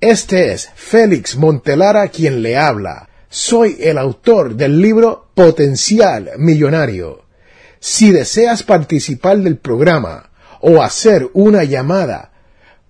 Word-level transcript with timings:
Este 0.00 0.52
es 0.52 0.70
Félix 0.76 1.34
Montelara 1.34 2.06
quien 2.06 2.40
le 2.40 2.56
habla. 2.56 3.08
Soy 3.28 3.78
el 3.80 3.98
autor 3.98 4.54
del 4.54 4.80
libro 4.80 5.26
Potencial 5.34 6.30
Millonario. 6.38 7.24
Si 7.80 8.12
deseas 8.12 8.62
participar 8.62 9.38
del 9.38 9.56
programa 9.56 10.30
o 10.60 10.82
hacer 10.82 11.28
una 11.32 11.64
llamada, 11.64 12.30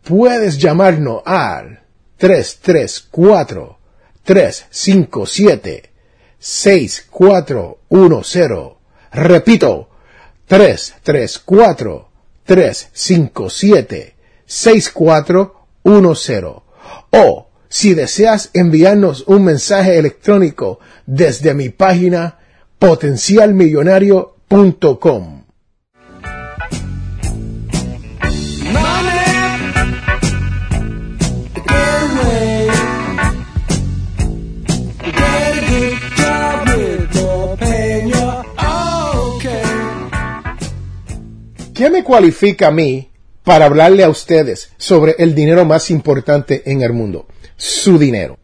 puedes 0.05 0.59
llamarnos 0.59 1.23
al 1.25 1.81
334 2.19 3.79
357 4.25 5.91
6410. 6.39 8.77
Repito, 9.13 9.89
334 10.47 12.09
357 12.45 14.15
6410 14.45 16.68
o 17.11 17.49
si 17.69 17.95
deseas 17.95 18.51
enviarnos 18.55 19.25
un 19.27 19.43
mensaje 19.45 19.99
electrónico 19.99 20.79
desde 21.07 21.53
mi 21.55 21.69
página 21.69 22.39
potencialmillonario.com. 22.79 25.45
¿Qué 41.75 41.91
me 41.91 42.03
cualifica 42.03 42.69
a 42.69 42.71
mí 42.73 43.08
para 43.49 43.65
hablarle 43.65 44.05
a 44.05 44.11
ustedes 44.11 44.73
sobre 44.77 45.15
el 45.19 45.35
dinero 45.35 45.65
más 45.65 45.91
importante 45.91 46.71
en 46.71 46.83
el 46.83 46.93
mundo? 46.93 47.29
Su 47.57 47.99
dinero. 47.99 48.39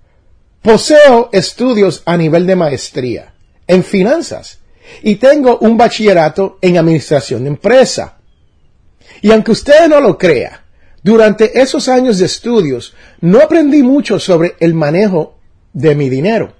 Poseo 0.62 1.28
estudios 1.30 2.02
a 2.06 2.16
nivel 2.16 2.46
de 2.46 2.56
maestría 2.56 3.34
en 3.66 3.84
finanzas 3.84 4.60
y 5.02 5.16
tengo 5.16 5.58
un 5.58 5.76
bachillerato 5.76 6.56
en 6.62 6.78
administración 6.78 7.44
de 7.44 7.50
empresa. 7.50 8.16
Y 9.20 9.30
aunque 9.30 9.52
usted 9.52 9.88
no 9.88 10.00
lo 10.00 10.16
crea, 10.16 10.64
durante 11.02 11.60
esos 11.60 11.86
años 11.90 12.18
de 12.18 12.24
estudios 12.24 12.94
no 13.20 13.40
aprendí 13.40 13.82
mucho 13.82 14.18
sobre 14.18 14.54
el 14.58 14.72
manejo 14.72 15.36
de 15.74 15.94
mi 15.94 16.08
dinero. 16.08 16.54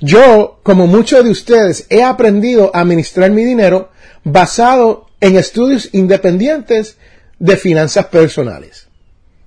Yo, 0.00 0.58
como 0.64 0.88
muchos 0.88 1.22
de 1.22 1.30
ustedes, 1.30 1.86
he 1.88 2.02
aprendido 2.02 2.72
a 2.74 2.80
administrar 2.80 3.30
mi 3.30 3.44
dinero 3.44 3.90
basado 4.24 5.06
en 5.20 5.36
estudios 5.36 5.90
independientes 5.92 6.96
de 7.40 7.56
finanzas 7.56 8.06
personales, 8.06 8.86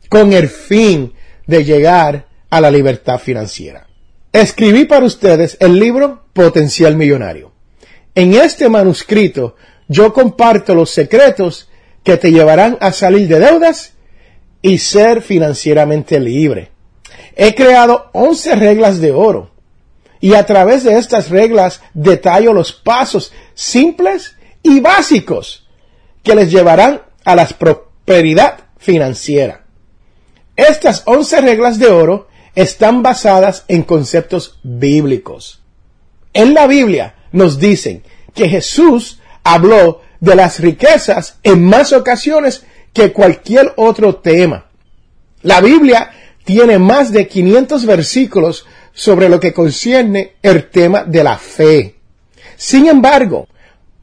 con 0.09 0.33
el 0.33 0.49
fin 0.49 1.13
de 1.47 1.63
llegar 1.63 2.27
a 2.49 2.59
la 2.59 2.69
libertad 2.69 3.19
financiera. 3.19 3.87
Escribí 4.33 4.85
para 4.85 5.05
ustedes 5.05 5.55
el 5.59 5.79
libro 5.79 6.25
Potencial 6.33 6.97
Millonario. 6.97 7.53
En 8.15 8.33
este 8.33 8.67
manuscrito 8.67 9.55
yo 9.87 10.11
comparto 10.11 10.75
los 10.75 10.89
secretos 10.89 11.69
que 12.03 12.17
te 12.17 12.31
llevarán 12.31 12.77
a 12.81 12.91
salir 12.91 13.27
de 13.27 13.39
deudas 13.39 13.93
y 14.61 14.79
ser 14.79 15.21
financieramente 15.21 16.19
libre. 16.19 16.71
He 17.35 17.53
creado 17.53 18.09
11 18.13 18.55
reglas 18.55 18.99
de 18.99 19.11
oro 19.11 19.51
y 20.19 20.33
a 20.33 20.45
través 20.45 20.83
de 20.83 20.97
estas 20.97 21.29
reglas 21.29 21.81
detallo 21.93 22.53
los 22.53 22.71
pasos 22.71 23.33
simples 23.53 24.35
y 24.63 24.79
básicos 24.79 25.67
que 26.23 26.33
les 26.33 26.49
llevarán 26.49 27.01
a 27.25 27.35
la 27.35 27.47
prosperidad 27.47 28.59
financiera. 28.77 29.63
Estas 30.55 31.03
once 31.05 31.39
reglas 31.41 31.79
de 31.79 31.87
oro 31.87 32.27
están 32.55 33.01
basadas 33.01 33.65
en 33.67 33.83
conceptos 33.83 34.59
bíblicos. 34.63 35.61
En 36.33 36.53
la 36.53 36.67
Biblia 36.67 37.15
nos 37.31 37.59
dicen 37.59 38.03
que 38.33 38.49
Jesús 38.49 39.19
habló 39.43 40.01
de 40.19 40.35
las 40.35 40.59
riquezas 40.59 41.37
en 41.43 41.63
más 41.63 41.93
ocasiones 41.93 42.63
que 42.93 43.11
cualquier 43.11 43.73
otro 43.75 44.17
tema. 44.17 44.67
La 45.41 45.59
Biblia 45.61 46.11
tiene 46.45 46.79
más 46.79 47.11
de 47.11 47.27
500 47.27 47.85
versículos 47.85 48.65
sobre 48.93 49.27
lo 49.29 49.39
que 49.39 49.53
concierne 49.53 50.33
el 50.41 50.69
tema 50.69 51.03
de 51.03 51.23
la 51.23 51.37
fe. 51.37 51.95
Sin 52.55 52.87
embargo, 52.87 53.47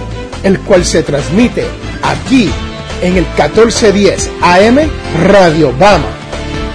el 0.43 0.59
cual 0.59 0.83
se 0.83 1.03
transmite 1.03 1.63
aquí 2.03 2.49
en 3.01 3.15
el 3.15 3.23
1410 3.37 4.29
AM 4.41 4.79
Radio 5.25 5.71
Bama. 5.79 6.09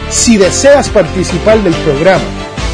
Si 0.09 0.39
deseas 0.39 0.89
participar 0.89 1.63
del 1.63 1.75
programa, 1.75 2.25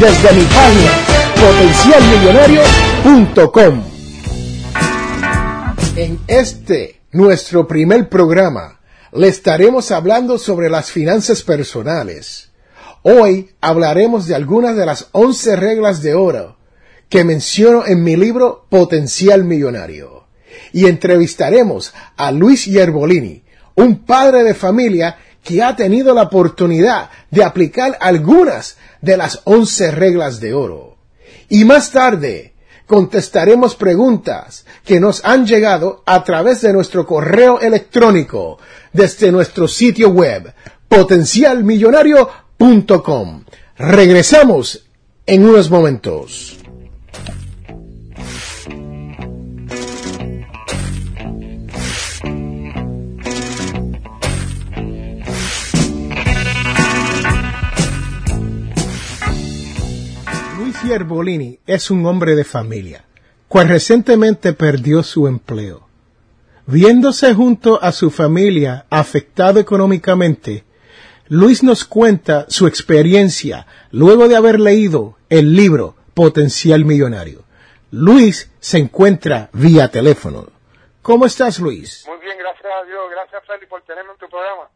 desde 0.00 0.32
mi 0.32 0.42
página 0.44 0.90
potencialmillonario.com. 1.40 3.82
En 5.96 6.18
este, 6.26 7.02
nuestro 7.12 7.68
primer 7.68 8.08
programa, 8.08 8.80
le 9.14 9.28
estaremos 9.28 9.92
hablando 9.92 10.38
sobre 10.38 10.68
las 10.68 10.90
finanzas 10.90 11.42
personales. 11.42 12.50
Hoy 13.02 13.50
hablaremos 13.60 14.26
de 14.26 14.34
algunas 14.34 14.76
de 14.76 14.86
las 14.86 15.08
11 15.12 15.56
reglas 15.56 16.02
de 16.02 16.14
oro 16.14 16.56
que 17.08 17.22
menciono 17.22 17.86
en 17.86 18.02
mi 18.02 18.16
libro 18.16 18.66
Potencial 18.68 19.44
Millonario. 19.44 20.26
Y 20.72 20.86
entrevistaremos 20.86 21.94
a 22.16 22.32
Luis 22.32 22.64
Yerbolini, 22.64 23.44
un 23.76 24.04
padre 24.04 24.42
de 24.42 24.54
familia 24.54 25.16
que 25.44 25.62
ha 25.62 25.76
tenido 25.76 26.12
la 26.14 26.22
oportunidad 26.22 27.10
de 27.30 27.44
aplicar 27.44 27.96
algunas 28.00 28.78
de 29.00 29.16
las 29.16 29.42
once 29.44 29.92
reglas 29.92 30.40
de 30.40 30.54
oro. 30.54 30.96
Y 31.48 31.64
más 31.64 31.92
tarde 31.92 32.53
contestaremos 32.86 33.74
preguntas 33.74 34.64
que 34.84 35.00
nos 35.00 35.24
han 35.24 35.46
llegado 35.46 36.02
a 36.06 36.22
través 36.24 36.60
de 36.60 36.72
nuestro 36.72 37.04
correo 37.06 37.60
electrónico 37.60 38.58
desde 38.92 39.32
nuestro 39.32 39.66
sitio 39.68 40.10
web 40.10 40.52
potencialmillonario.com. 40.88 43.44
Regresamos 43.76 44.86
en 45.26 45.46
unos 45.46 45.70
momentos. 45.70 46.63
Bolini 60.84 61.58
es 61.66 61.90
un 61.90 62.04
hombre 62.04 62.36
de 62.36 62.44
familia, 62.44 63.06
cual 63.48 63.68
recientemente 63.68 64.52
perdió 64.52 65.02
su 65.02 65.26
empleo. 65.26 65.88
Viéndose 66.66 67.32
junto 67.32 67.82
a 67.82 67.90
su 67.90 68.10
familia 68.10 68.84
afectado 68.90 69.58
económicamente, 69.60 70.64
Luis 71.28 71.62
nos 71.62 71.86
cuenta 71.86 72.44
su 72.48 72.66
experiencia 72.66 73.66
luego 73.92 74.28
de 74.28 74.36
haber 74.36 74.60
leído 74.60 75.16
el 75.30 75.56
libro 75.56 75.96
Potencial 76.12 76.84
Millonario. 76.84 77.44
Luis 77.90 78.50
se 78.60 78.76
encuentra 78.78 79.48
vía 79.54 79.90
teléfono. 79.90 80.48
¿Cómo 81.00 81.24
estás, 81.24 81.58
Luis? 81.60 82.04
Muy 82.06 82.18
bien, 82.18 82.36
gracias 82.38 82.66
a 82.66 82.84
Dios. 82.84 83.10
Gracias, 83.10 83.42
Feli, 83.46 83.66
por 83.66 83.82
tenerme 83.82 84.12
en 84.12 84.18
tu 84.18 84.28
programa. 84.28 84.68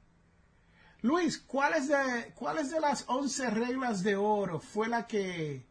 Luis, 1.02 1.38
¿cuáles 1.38 1.88
de, 1.88 2.32
¿cuáles 2.34 2.70
de 2.70 2.80
las 2.80 3.04
once 3.08 3.48
reglas 3.50 4.02
de 4.02 4.16
oro 4.16 4.58
fue 4.58 4.88
la 4.88 5.06
que 5.06 5.67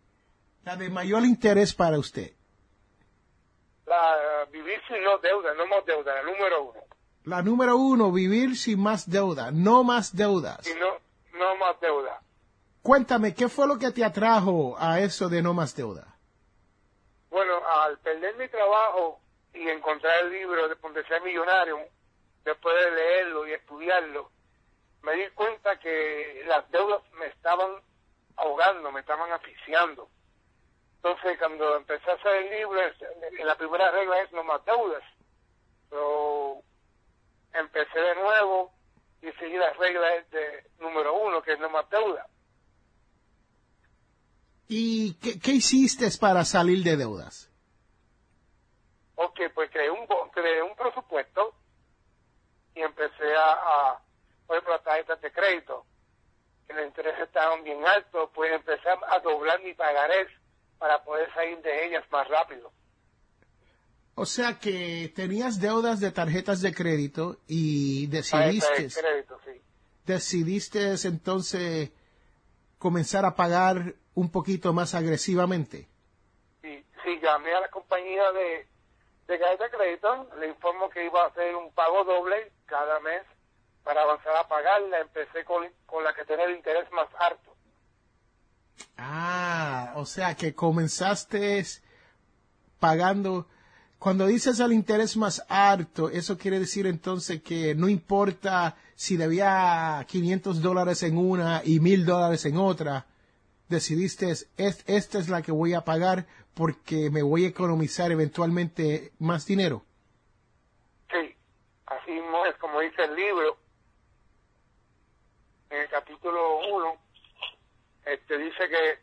la 0.68 0.75
de 0.75 0.90
mayor 0.90 1.24
interés 1.24 1.74
para 1.74 1.98
usted? 1.98 2.34
La 3.86 4.46
vivir 4.52 4.81
sin 4.90 5.02
no 5.02 5.18
deuda, 5.19 5.54
no 5.54 5.66
más 5.66 5.86
deuda, 5.86 6.14
la 6.16 6.24
número 6.24 6.62
uno. 6.62 6.80
La 7.24 7.42
número 7.42 7.78
uno, 7.78 8.12
vivir 8.12 8.58
sin 8.58 8.81
más 8.81 9.10
deuda, 9.10 9.50
no 9.50 9.86
más 9.86 10.14
deudas. 10.14 10.68
Y 10.68 10.74
no, 10.78 11.00
no 11.40 11.56
más 11.56 11.80
deuda. 11.80 12.19
Cuéntame, 12.81 13.34
¿qué 13.34 13.48
fue 13.48 13.66
lo 13.66 13.80
que 13.80 13.92
te 13.92 14.04
atrajo 14.04 14.75
a 14.78 15.00
eso 15.00 15.30
de 15.30 15.42
no 15.42 15.54
más 15.54 15.74
deuda? 15.74 16.06
Bueno, 17.30 17.66
al 17.66 17.98
perder 18.00 18.36
mi 18.36 18.50
trabajo 18.50 19.22
y 19.54 19.69
encontrar 19.69 20.25
el 20.25 20.31
libro 20.31 20.68
de 20.68 20.75
ser 21.08 21.22
Millonario, 21.22 21.80
después 22.44 22.75
de 22.75 22.92
leerlo 22.92 23.48
y 23.48 23.54
estudiarlo, 23.54 24.31
me 25.02 25.14
di 25.14 25.30
cuenta 25.30 25.80
que 25.80 26.44
las 26.46 26.69
deudas 26.72 27.02
me 27.14 27.28
estaban 27.28 27.72
ahogando, 28.36 28.92
me 28.92 29.00
estaban 29.00 29.31
asfixiando. 29.31 30.10
Entonces, 30.97 31.38
cuando 31.38 31.77
empecé 31.77 32.09
a 32.09 32.15
hacer 32.15 32.35
el 32.44 32.49
libro, 32.49 32.81
la 33.44 33.55
primera 33.55 33.91
regla 33.91 34.21
es 34.21 34.31
no 34.31 34.44
más 34.44 34.63
deudas. 34.65 35.03
Pero 35.89 36.61
empecé 37.53 37.99
de 37.99 38.15
nuevo 38.15 38.73
y 39.21 39.31
seguí 39.33 39.57
la 39.57 39.71
regla 39.73 40.07
de 40.31 40.69
número 40.79 41.13
uno, 41.13 41.41
que 41.41 41.53
es 41.53 41.59
no 41.59 41.69
más 41.69 41.89
deuda. 41.89 42.27
¿Y 44.67 45.13
qué, 45.15 45.51
hiciste 45.51 46.09
para 46.19 46.44
salir 46.44 46.83
de 46.83 46.97
deudas? 46.97 47.49
Ok, 49.15 49.39
pues 49.53 49.71
creé 49.71 49.89
un, 49.89 50.05
creé 50.33 50.61
un 50.61 50.75
presupuesto 50.75 51.55
y 52.75 52.81
empecé 52.81 53.35
a, 53.35 53.51
a 53.53 54.01
por 54.45 54.55
ejemplo, 54.57 54.73
las 54.73 54.83
tarjetas 54.83 55.21
de 55.21 55.31
crédito, 55.31 55.85
que 56.67 56.73
los 56.73 56.85
intereses 56.85 57.21
estaban 57.21 57.63
bien 57.63 57.85
altos, 57.88 58.29
pues 58.33 58.51
empecé 58.51 58.89
a 58.89 59.19
doblar 59.19 59.61
mi 59.61 59.73
pagarés 59.73 60.27
para 60.77 61.03
poder 61.03 61.31
salir 61.33 61.59
de 61.62 61.85
ellas 61.88 62.03
más 62.12 62.27
rápido. 62.27 62.71
O 64.15 64.25
sea 64.25 64.57
que 64.59 65.12
tenías 65.15 65.59
deudas 65.59 66.00
de 66.00 66.12
tarjetas 66.12 66.62
de 66.62 66.74
crédito 66.74 67.38
y 67.47 68.07
decidiste... 68.07 68.89
Decidiste 70.06 70.94
entonces 71.03 71.91
comenzar 72.79 73.25
a 73.25 73.35
pagar 73.35 73.94
un 74.15 74.31
poquito 74.31 74.71
más 74.74 74.95
agresivamente. 74.95 75.88
Sí, 76.62 76.83
sí, 77.03 77.19
llamé 77.21 77.53
a 77.53 77.59
la 77.62 77.69
compañía 77.69 78.31
de, 78.31 78.65
de 79.27 79.38
de 79.38 79.69
crédito, 79.69 80.30
le 80.39 80.47
informo 80.47 80.89
que 80.89 81.06
iba 81.06 81.23
a 81.23 81.27
hacer 81.27 81.53
un 81.56 81.71
pago 81.73 82.06
doble 82.06 82.51
cada 82.65 83.00
mes 83.01 83.21
para 83.83 84.01
avanzar 84.01 84.35
a 84.38 84.47
pagarla. 84.47 85.01
Empecé 85.01 85.44
con, 85.44 85.68
con 85.85 86.03
la 86.03 86.13
que 86.15 86.25
tenía 86.25 86.45
el 86.45 86.56
interés 86.56 86.89
más 86.91 87.09
alto. 87.19 87.46
Ah, 88.97 89.94
o 89.95 90.06
sea 90.06 90.35
que 90.35 90.53
comenzaste 90.53 91.63
pagando. 92.79 93.47
Cuando 94.00 94.27
dices 94.27 94.59
el 94.59 94.74
interés 94.74 95.18
más 95.18 95.44
alto, 95.50 96.09
eso 96.09 96.38
quiere 96.38 96.59
decir 96.59 96.85
entonces 96.85 97.41
que 97.41 97.74
no 97.74 97.89
importa 97.89 98.77
si 98.95 99.18
debía 99.18 100.06
500 100.07 100.62
dólares 100.62 101.03
en 101.03 101.18
una 101.18 101.62
y 101.63 101.79
1000 101.79 102.06
dólares 102.06 102.45
en 102.45 102.57
otra, 102.57 103.06
decidiste, 103.69 104.31
esta 104.57 105.19
es 105.19 105.30
la 105.30 105.41
que 105.41 105.51
voy 105.51 105.73
a 105.73 105.83
pagar 105.83 106.27
porque 106.53 107.09
me 107.09 107.21
voy 107.21 107.45
a 107.45 107.50
economizar 107.50 108.12
eventualmente 108.12 109.12
más 109.19 109.45
dinero. 109.45 109.83
Sí, 111.11 111.35
así 111.85 112.11
es 112.49 112.56
como 112.57 112.80
dice 112.80 113.04
el 113.04 113.16
libro, 113.16 113.57
en 115.69 115.81
el 115.81 115.90
capítulo 115.90 116.59
1, 116.71 116.95
este 118.07 118.37
dice 118.37 118.69
que 118.69 118.99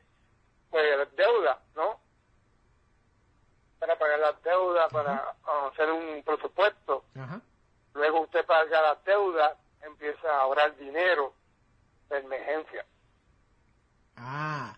pues 0.70 0.98
las 0.98 1.14
deudas, 1.14 1.58
¿no? 1.76 2.00
Para 3.78 3.96
pagar 3.98 4.18
las 4.18 4.42
deudas, 4.42 4.92
para 4.92 5.36
hacer 5.70 5.90
un 5.90 6.22
presupuesto. 6.24 7.04
Luego 7.94 8.22
usted 8.22 8.44
paga 8.44 8.82
las 8.82 9.04
deudas, 9.04 9.56
empieza 9.82 10.28
a 10.28 10.40
ahorrar 10.40 10.76
dinero 10.76 11.32
de 12.08 12.18
emergencia. 12.18 12.84
Ah. 14.16 14.76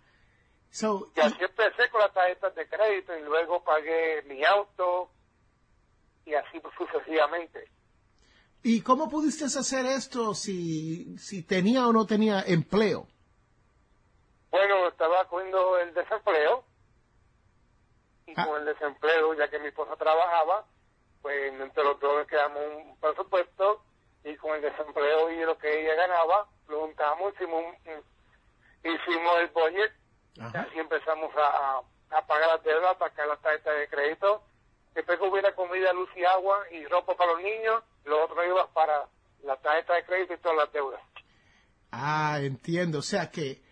y 0.70 1.20
así 1.20 1.44
empecé 1.44 1.90
con 1.90 2.00
las 2.00 2.12
tarjetas 2.12 2.54
de 2.54 2.68
crédito 2.68 3.16
y 3.16 3.22
luego 3.22 3.62
pagué 3.64 4.22
mi 4.26 4.44
auto 4.44 5.10
y 6.24 6.34
así 6.34 6.60
sucesivamente. 6.76 7.70
¿Y 8.62 8.80
cómo 8.82 9.08
pudiste 9.08 9.44
hacer 9.44 9.86
esto 9.86 10.34
si, 10.34 11.16
si 11.18 11.42
tenía 11.42 11.86
o 11.86 11.92
no 11.92 12.04
tenía 12.04 12.42
empleo? 12.42 13.06
Bueno, 14.56 14.88
estaba 14.88 15.22
cogiendo 15.26 15.78
el 15.80 15.92
desempleo 15.92 16.64
y 18.26 18.32
ah. 18.38 18.46
con 18.46 18.56
el 18.58 18.64
desempleo, 18.64 19.34
ya 19.34 19.48
que 19.48 19.58
mi 19.58 19.66
esposa 19.66 19.96
trabajaba, 19.96 20.64
pues 21.20 21.52
entre 21.60 21.84
los 21.84 22.00
dos 22.00 22.26
quedamos 22.26 22.62
un 22.74 22.98
presupuesto 22.98 23.82
y 24.24 24.34
con 24.36 24.54
el 24.56 24.62
desempleo 24.62 25.30
y 25.30 25.44
lo 25.44 25.58
que 25.58 25.82
ella 25.82 25.94
ganaba, 25.96 26.48
lo 26.68 26.86
juntamos, 26.86 27.34
hicimos, 27.34 27.64
hicimos 28.82 29.38
el 29.40 29.48
budget 29.48 29.92
y 30.36 30.56
así 30.56 30.78
empezamos 30.78 31.30
a, 31.36 31.82
a, 32.16 32.26
pagar 32.26 32.48
las 32.48 32.64
deudas, 32.64 32.92
a 32.92 32.98
pagar 32.98 33.28
las 33.28 33.42
tarjetas 33.42 33.76
de 33.76 33.88
crédito. 33.88 34.42
Después 34.94 35.20
hubiera 35.20 35.54
comida, 35.54 35.92
luz 35.92 36.08
y 36.16 36.24
agua 36.24 36.64
y 36.70 36.82
ropa 36.86 37.14
para 37.14 37.32
los 37.32 37.42
niños, 37.42 37.84
lo 38.06 38.24
otro 38.24 38.42
iba 38.42 38.66
para 38.68 39.06
la 39.42 39.56
tarjeta 39.58 39.92
de 39.96 40.04
crédito 40.06 40.32
y 40.32 40.38
todas 40.38 40.56
las 40.56 40.72
deudas. 40.72 41.02
Ah, 41.92 42.38
entiendo. 42.40 43.00
O 43.00 43.02
sea 43.02 43.30
que 43.30 43.65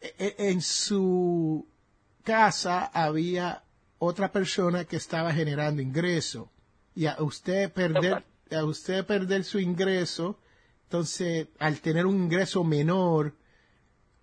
en 0.00 0.60
su 0.60 1.66
casa 2.24 2.86
había 2.86 3.64
otra 3.98 4.32
persona 4.32 4.84
que 4.84 4.96
estaba 4.96 5.32
generando 5.32 5.82
ingreso. 5.82 6.50
Y 6.94 7.06
a 7.06 7.16
usted 7.20 7.72
perder 7.72 8.24
a 8.50 8.64
usted 8.64 9.04
perder 9.04 9.44
su 9.44 9.58
ingreso 9.58 10.38
entonces 10.84 11.48
al 11.58 11.80
tener 11.80 12.06
un 12.06 12.16
ingreso 12.16 12.62
menor 12.62 13.32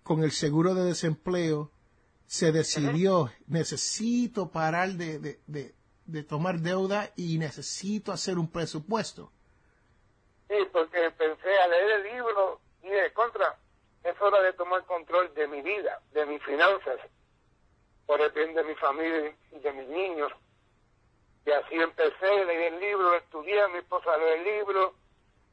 con 0.02 0.22
el 0.22 0.32
seguro 0.32 0.74
de 0.74 0.84
desempleo 0.84 1.70
se 2.26 2.52
decidió 2.52 3.30
necesito 3.46 4.50
parar 4.50 4.92
de, 4.92 5.18
de, 5.18 5.40
de, 5.46 5.74
de 6.06 6.22
tomar 6.22 6.60
deuda 6.60 7.10
y 7.16 7.36
necesito 7.36 8.12
hacer 8.12 8.38
un 8.38 8.48
presupuesto 8.48 9.30
Sí, 10.48 10.56
porque 10.72 11.10
pensé 11.18 11.58
a 11.58 11.68
leer 11.68 11.90
el 11.92 12.14
libro 12.14 12.60
y 12.82 12.88
de 12.88 13.12
contra, 13.12 13.58
es 14.04 14.20
hora 14.20 14.42
de 14.42 14.52
tomar 14.52 14.84
control 14.84 15.32
de 15.34 15.48
mi 15.48 15.62
vida, 15.62 16.00
de 16.12 16.26
mis 16.26 16.42
finanzas, 16.42 17.00
por 18.06 18.20
el 18.20 18.30
bien 18.32 18.54
de 18.54 18.62
mi 18.62 18.74
familia 18.74 19.34
y 19.50 19.58
de 19.58 19.72
mis 19.72 19.88
niños. 19.88 20.30
Y 21.46 21.50
así 21.50 21.74
empecé, 21.74 22.44
leí 22.44 22.64
el 22.64 22.80
libro, 22.80 23.14
estudié, 23.14 23.66
mi 23.68 23.78
esposa 23.78 24.16
leyó 24.16 24.34
el 24.34 24.44
libro, 24.44 24.94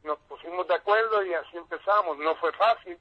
nos 0.04 0.20
pusimos 0.20 0.68
de 0.68 0.76
acuerdo 0.76 1.24
y 1.26 1.34
así 1.34 1.58
empezamos. 1.58 2.18
No 2.18 2.36
fue 2.36 2.52
fácil, 2.54 2.98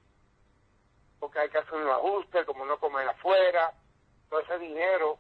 porque 1.19 1.40
hay 1.40 1.50
que 1.50 1.59
hacer 1.59 1.75
un 1.75 1.88
ajuste, 1.88 2.45
como 2.45 2.64
no 2.64 2.78
comer 2.78 3.09
afuera, 3.09 3.73
todo 4.28 4.40
ese 4.40 4.59
dinero 4.59 5.19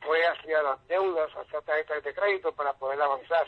fue 0.00 0.18
hacia 0.26 0.62
las 0.62 0.86
deudas, 0.88 1.30
hacia 1.30 1.60
tarjetas 1.60 2.02
de 2.02 2.14
crédito 2.14 2.52
para 2.52 2.72
poder 2.72 3.00
avanzar. 3.00 3.46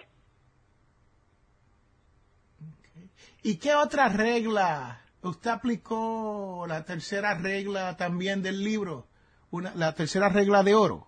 ¿Y 3.42 3.58
qué 3.58 3.74
otra 3.74 4.08
regla? 4.08 5.03
¿Usted 5.24 5.50
aplicó 5.50 6.66
la 6.68 6.84
tercera 6.84 7.34
regla 7.34 7.96
también 7.96 8.42
del 8.42 8.62
libro? 8.62 9.06
Una, 9.50 9.74
la 9.74 9.94
tercera 9.94 10.28
regla 10.28 10.62
de 10.62 10.74
oro. 10.74 11.06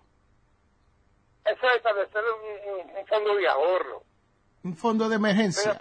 Eso 1.45 1.69
es 1.69 1.75
establecer 1.75 2.23
un, 2.23 2.73
un, 2.73 2.97
un 2.97 3.05
fondo 3.05 3.35
de 3.35 3.47
ahorro. 3.47 4.03
Un 4.63 4.75
fondo 4.75 5.07
de 5.07 5.15
emergencia. 5.17 5.79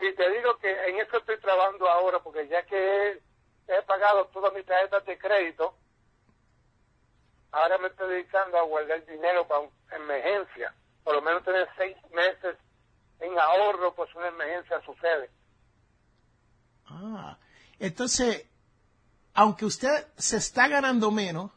Si 0.00 0.12
te 0.16 0.30
digo 0.30 0.58
que 0.58 0.70
en 0.88 0.98
eso 0.98 1.18
estoy 1.18 1.38
trabajando 1.38 1.88
ahora, 1.88 2.18
porque 2.18 2.48
ya 2.48 2.64
que 2.66 2.76
he, 2.76 3.22
he 3.68 3.82
pagado 3.86 4.26
todas 4.26 4.52
mis 4.52 4.66
tarjetas 4.66 5.04
de 5.06 5.16
crédito, 5.16 5.76
ahora 7.52 7.78
me 7.78 7.88
estoy 7.88 8.12
dedicando 8.12 8.58
a 8.58 8.62
guardar 8.62 9.06
dinero 9.06 9.46
para 9.46 9.68
emergencia. 10.02 10.74
Por 11.04 11.14
lo 11.14 11.22
menos 11.22 11.44
tener 11.44 11.68
seis 11.78 11.96
meses 12.10 12.56
en 13.20 13.38
ahorro, 13.38 13.94
pues 13.94 14.12
una 14.16 14.28
emergencia 14.28 14.80
sucede. 14.84 15.30
Ah, 16.86 17.38
entonces, 17.78 18.46
aunque 19.34 19.64
usted 19.64 20.06
se 20.16 20.36
está 20.36 20.68
ganando 20.68 21.10
menos, 21.10 21.50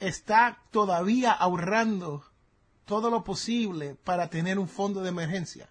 está 0.00 0.58
todavía 0.70 1.32
ahorrando 1.32 2.24
todo 2.86 3.10
lo 3.10 3.22
posible 3.22 3.96
para 4.04 4.28
tener 4.28 4.58
un 4.58 4.68
fondo 4.68 5.00
de 5.02 5.10
emergencia. 5.10 5.68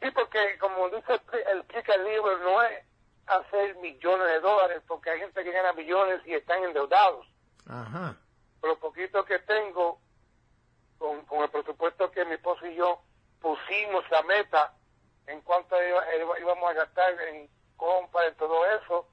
Sí, 0.00 0.10
porque 0.10 0.58
como 0.58 0.88
dice 0.90 1.20
el 1.50 1.58
explica 1.58 1.94
el 1.94 2.04
libro, 2.04 2.38
no 2.38 2.62
es 2.62 2.84
hacer 3.26 3.76
millones 3.76 4.26
de 4.26 4.40
dólares, 4.40 4.82
porque 4.86 5.10
hay 5.10 5.20
gente 5.20 5.42
que 5.42 5.50
gana 5.50 5.72
millones 5.72 6.20
y 6.26 6.34
están 6.34 6.62
endeudados. 6.64 7.26
Ajá. 7.66 8.16
Por 8.60 8.70
lo 8.70 8.78
poquito 8.78 9.24
que 9.24 9.38
tengo, 9.40 9.98
con, 10.98 11.24
con 11.24 11.42
el 11.42 11.50
presupuesto 11.50 12.10
que 12.10 12.24
mi 12.24 12.34
esposo 12.34 12.66
y 12.66 12.76
yo 12.76 13.00
pusimos 13.40 14.08
la 14.10 14.22
meta 14.22 14.74
en 15.26 15.40
cuanto 15.42 15.76
iba, 15.82 16.02
íbamos 16.40 16.70
a 16.70 16.74
gastar 16.74 17.14
en 17.28 17.48
compra 17.76 18.28
y 18.28 18.34
todo 18.34 18.64
eso, 18.76 19.06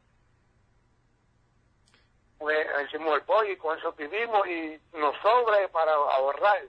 pues 2.38 2.68
hicimos 2.88 3.16
el 3.16 3.22
pollo 3.24 3.52
y 3.52 3.58
con 3.58 3.78
eso 3.78 3.94
vivimos 3.94 4.48
y 4.48 4.80
nos 4.98 5.16
sobra 5.22 5.68
para 5.72 5.94
ahorrar. 5.94 6.64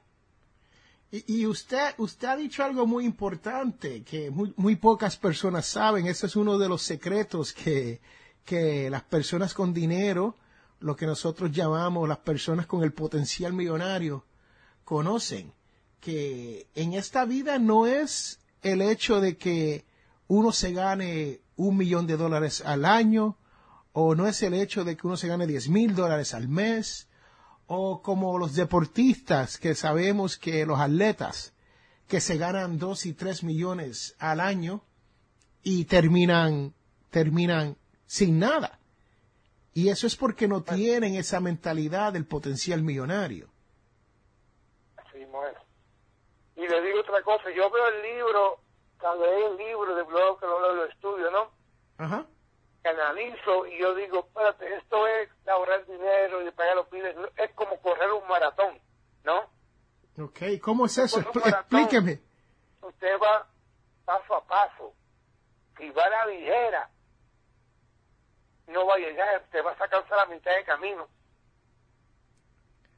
Y, 1.10 1.40
y, 1.40 1.46
usted, 1.46 1.94
usted 1.98 2.28
ha 2.28 2.36
dicho 2.36 2.64
algo 2.64 2.86
muy 2.86 3.04
importante 3.04 4.02
que 4.02 4.30
muy, 4.30 4.52
muy, 4.56 4.76
pocas 4.76 5.16
personas 5.16 5.66
saben. 5.66 6.06
Ese 6.06 6.26
es 6.26 6.34
uno 6.34 6.58
de 6.58 6.68
los 6.68 6.82
secretos 6.82 7.52
que, 7.52 8.00
que 8.44 8.90
las 8.90 9.02
personas 9.02 9.54
con 9.54 9.72
dinero, 9.72 10.34
lo 10.80 10.96
que 10.96 11.06
nosotros 11.06 11.52
llamamos 11.52 12.08
las 12.08 12.18
personas 12.18 12.66
con 12.66 12.82
el 12.82 12.92
potencial 12.92 13.52
millonario, 13.52 14.24
conocen. 14.84 15.52
Que 16.00 16.66
en 16.74 16.94
esta 16.94 17.24
vida 17.24 17.58
no 17.58 17.86
es 17.86 18.40
el 18.64 18.82
hecho 18.82 19.20
de 19.20 19.36
que 19.36 19.84
uno 20.26 20.50
se 20.50 20.72
gane 20.72 21.40
un 21.56 21.76
millón 21.76 22.06
de 22.06 22.16
dólares 22.16 22.62
al 22.64 22.84
año, 22.84 23.36
o 23.92 24.14
no 24.14 24.26
es 24.26 24.42
el 24.42 24.54
hecho 24.54 24.84
de 24.84 24.96
que 24.96 25.06
uno 25.06 25.16
se 25.16 25.28
gane 25.28 25.46
diez 25.46 25.68
mil 25.68 25.94
dólares 25.94 26.34
al 26.34 26.48
mes, 26.48 27.06
o 27.66 28.02
como 28.02 28.38
los 28.38 28.54
deportistas 28.54 29.58
que 29.58 29.74
sabemos 29.74 30.36
que 30.38 30.66
los 30.66 30.80
atletas 30.80 31.52
que 32.08 32.20
se 32.20 32.36
ganan 32.36 32.78
dos 32.78 33.06
y 33.06 33.12
tres 33.12 33.42
millones 33.42 34.16
al 34.18 34.40
año 34.40 34.82
y 35.62 35.84
terminan, 35.84 36.74
terminan 37.10 37.76
sin 38.06 38.38
nada. 38.38 38.78
Y 39.72 39.88
eso 39.88 40.06
es 40.06 40.16
porque 40.16 40.48
no 40.48 40.62
tienen 40.62 41.16
esa 41.16 41.40
mentalidad 41.40 42.12
del 42.12 42.26
potencial 42.26 42.82
millonario. 42.82 43.48
Así 44.96 45.24
bueno. 45.30 45.58
Y 46.64 46.68
le 46.68 46.80
digo 46.82 47.00
otra 47.00 47.22
cosa, 47.22 47.50
yo 47.50 47.70
veo 47.70 47.88
el 47.88 48.02
libro, 48.02 48.60
cuando 48.98 49.26
leí 49.26 49.44
el 49.44 49.56
libro 49.56 49.94
de 49.94 50.02
blog, 50.02 50.40
que 50.40 50.46
lo, 50.46 50.74
lo 50.74 50.84
estudio, 50.84 51.30
¿no? 51.30 51.50
Ajá 51.98 52.26
analizo 52.88 53.66
y 53.66 53.78
yo 53.78 53.94
digo, 53.94 54.20
espérate, 54.20 54.76
esto 54.76 55.06
es 55.06 55.30
ahorrar 55.46 55.86
dinero 55.86 56.46
y 56.46 56.50
pagar 56.50 56.76
los 56.76 56.86
pides, 56.88 57.16
es 57.36 57.50
como 57.52 57.80
correr 57.80 58.12
un 58.12 58.26
maratón, 58.28 58.78
¿no? 59.24 59.48
Ok, 60.22 60.40
¿cómo 60.62 60.86
es 60.86 60.98
eso? 60.98 61.18
Maratón, 61.18 61.52
Explíqueme. 61.52 62.20
Usted 62.82 63.18
va 63.20 63.46
paso 64.04 64.34
a 64.36 64.44
paso. 64.44 64.92
Si 65.76 65.90
va 65.90 66.04
a 66.04 66.10
la 66.10 66.26
ligera, 66.26 66.90
no 68.68 68.86
va 68.86 68.94
a 68.94 68.98
llegar, 68.98 69.44
te 69.50 69.60
vas 69.60 69.80
a 69.80 69.88
cansar 69.88 70.20
a 70.20 70.26
mitad 70.26 70.54
de 70.54 70.64
camino. 70.64 71.08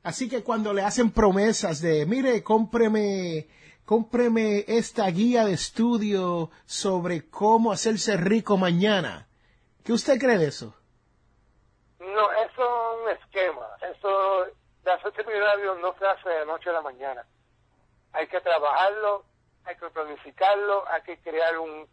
Así 0.07 0.29
que 0.29 0.45
cuando 0.45 0.73
le 0.73 0.83
hacen 0.83 1.11
promesas 1.11 1.83
de, 1.83 2.07
mire, 2.07 2.45
cómpreme, 2.45 3.49
cómpreme 3.85 4.65
esta 4.69 5.07
guía 5.09 5.45
de 5.45 5.55
estudio 5.55 6.51
sobre 6.65 7.29
cómo 7.29 7.73
hacerse 7.73 8.17
rico 8.17 8.57
mañana, 8.57 9.27
¿Qué 9.85 9.93
usted 9.93 10.19
cree 10.19 10.39
de 10.39 10.49
eso? 10.49 10.75
No, 12.01 12.33
eso 12.33 12.63
es 12.63 13.03
un 13.03 13.09
esquema. 13.11 13.67
Eso 13.83 14.47
de 14.85 14.93
hacerse 14.93 15.25
millonario 15.25 15.77
no 15.77 15.95
se 15.97 16.05
hace 16.05 16.29
de 16.29 16.47
noche 16.47 16.71
a 16.71 16.73
la 16.73 16.83
mañana. 16.83 17.25
Hay 18.13 18.27
que 18.27 18.41
trabajarlo, 18.41 19.25
hay 19.65 19.77
que 19.77 19.91
planificarlo, 19.91 20.89
hay 20.89 21.03
que 21.03 21.21
crear 21.21 21.57
un 21.59 21.89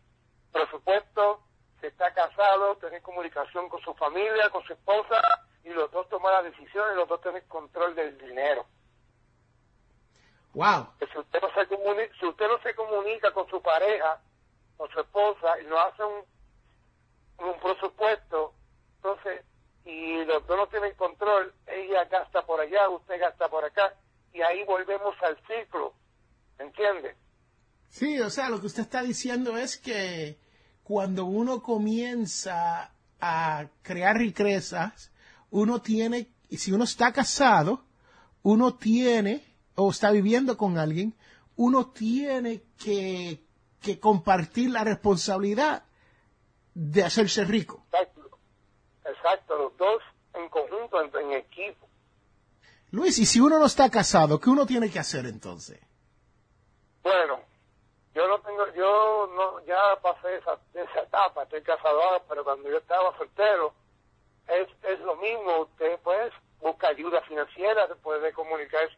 presupuesto. 0.52 1.42
Si 1.82 1.86
está 1.86 2.12
casado, 2.14 2.76
tener 2.78 3.02
comunicación 3.04 3.70
con 3.70 3.80
su 3.82 3.94
familia, 3.94 4.50
con 4.52 4.64
su 4.64 4.74
esposa, 4.74 5.22
y 5.64 5.70
los 5.70 5.92
dos 5.92 6.08
tomar 6.10 6.44
las 6.44 6.52
decisiones, 6.52 6.96
los 6.96 7.08
dos 7.08 7.22
tener 7.22 7.44
control 7.48 7.96
del 7.96 8.18
dinero. 8.18 8.66
Wow. 10.54 10.88
Si 11.00 11.18
usted 11.18 11.42
no 11.42 11.54
se 11.54 11.68
comunica, 11.68 12.14
si 12.20 12.26
usted 12.26 12.48
no 12.48 12.60
se 12.62 12.76
comunica 12.76 13.32
con 13.32 13.48
su 13.50 13.62
pareja, 13.62 14.22
con 14.78 14.90
su 14.92 15.00
esposa, 15.00 15.60
y 15.62 15.66
no 15.66 15.80
hace 15.80 16.04
un 16.04 16.34
un 17.40 17.60
presupuesto, 17.60 18.54
entonces, 18.98 19.42
y 19.86 20.24
los 20.26 20.46
dos 20.48 20.58
no 20.58 20.68
tienen 20.68 20.94
control, 20.96 21.54
ella 21.68 22.06
gasta 22.06 22.46
por 22.46 22.60
allá, 22.60 22.90
usted 22.90 23.20
gasta 23.20 23.50
por 23.50 23.66
acá, 23.66 23.94
y 24.34 24.42
ahí 24.42 24.64
volvemos 24.66 25.16
al 25.22 25.38
ciclo, 25.48 25.94
¿entiende? 26.60 27.16
Sí, 27.90 28.20
o 28.20 28.30
sea, 28.30 28.50
lo 28.50 28.60
que 28.60 28.68
usted 28.68 28.84
está 28.84 29.02
diciendo 29.02 29.58
es 29.58 29.78
que 29.78 30.38
cuando 30.84 31.26
uno 31.26 31.62
comienza 31.62 32.92
a 33.20 33.66
crear 33.84 34.18
riquezas, 34.18 35.12
uno 35.54 35.82
tiene, 35.82 36.30
si 36.50 36.72
uno 36.72 36.84
está 36.84 37.14
casado, 37.14 37.84
uno 38.42 38.76
tiene, 38.76 39.46
o 39.76 39.92
está 39.92 40.10
viviendo 40.10 40.58
con 40.58 40.80
alguien, 40.80 41.16
uno 41.56 41.92
tiene 41.92 42.64
que, 42.76 43.40
que 43.80 44.00
compartir 44.00 44.72
la 44.72 44.84
responsabilidad 44.84 45.84
de 46.74 47.04
hacerse 47.04 47.46
rico. 47.46 47.86
Exacto, 47.92 48.40
exacto, 49.06 49.56
los 49.56 49.78
dos 49.78 50.02
en 50.34 50.50
conjunto, 50.50 51.00
en, 51.00 51.16
en, 51.16 51.34
equipo. 51.34 51.88
Luis, 52.90 53.20
y 53.20 53.26
si 53.28 53.40
uno 53.40 53.60
no 53.60 53.68
está 53.68 53.92
casado, 53.92 54.40
¿qué 54.40 54.50
uno 54.50 54.66
tiene 54.66 54.90
que 54.90 54.98
hacer 54.98 55.28
entonces? 55.28 55.80
Bueno, 57.04 57.42
yo 58.16 58.28
no 58.28 58.40
tengo, 58.40 58.74
yo 58.76 59.30
no, 59.36 59.64
ya 59.68 60.02
pasé 60.02 60.36
esa, 60.36 60.58
esa 60.74 61.02
etapa, 61.02 61.44
estoy 61.44 61.62
casado 61.62 62.02
ahora, 62.02 62.24
pero 62.28 62.44
cuando 62.44 62.72
yo 62.72 62.78
estaba 62.78 63.16
soltero, 63.20 63.76
es, 64.48 64.68
es 64.84 65.00
lo 65.02 65.16
mismo, 65.18 65.60
usted 65.62 66.00
pues 66.04 66.34
busca 66.60 66.88
ayuda 66.88 67.22
financiera, 67.22 67.88
se 67.88 67.96
puede 67.96 68.32
comunicar, 68.34 68.90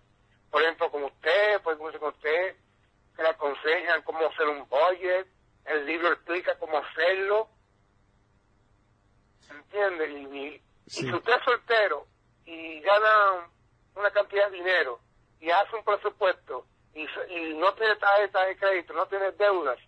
por 0.51 0.61
ejemplo, 0.61 0.91
con 0.91 1.03
usted, 1.03 1.61
puede 1.61 1.77
comunicarse 1.77 1.99
con 1.99 2.13
usted, 2.13 2.55
que 3.15 3.23
le 3.23 3.29
aconsejan 3.29 4.01
cómo 4.03 4.25
hacer 4.25 4.47
un 4.47 4.67
budget, 4.69 5.27
el 5.65 5.85
libro 5.85 6.11
explica 6.11 6.57
cómo 6.59 6.77
hacerlo, 6.77 7.49
¿entiende? 9.49 10.11
Y, 10.11 10.37
y, 10.37 10.63
sí. 10.87 11.05
y, 11.05 11.09
si 11.09 11.13
usted 11.13 11.33
es 11.33 11.43
soltero 11.43 12.07
y 12.45 12.81
gana 12.81 13.49
una 13.95 14.11
cantidad 14.11 14.49
de 14.49 14.57
dinero 14.57 14.99
y 15.39 15.49
hace 15.49 15.75
un 15.75 15.83
presupuesto 15.83 16.65
y, 16.93 17.07
y 17.29 17.53
no 17.55 17.73
tiene 17.73 17.95
tarjeta 17.95 18.45
de 18.45 18.57
crédito, 18.57 18.93
no 18.93 19.07
tiene 19.07 19.31
deudas, 19.31 19.79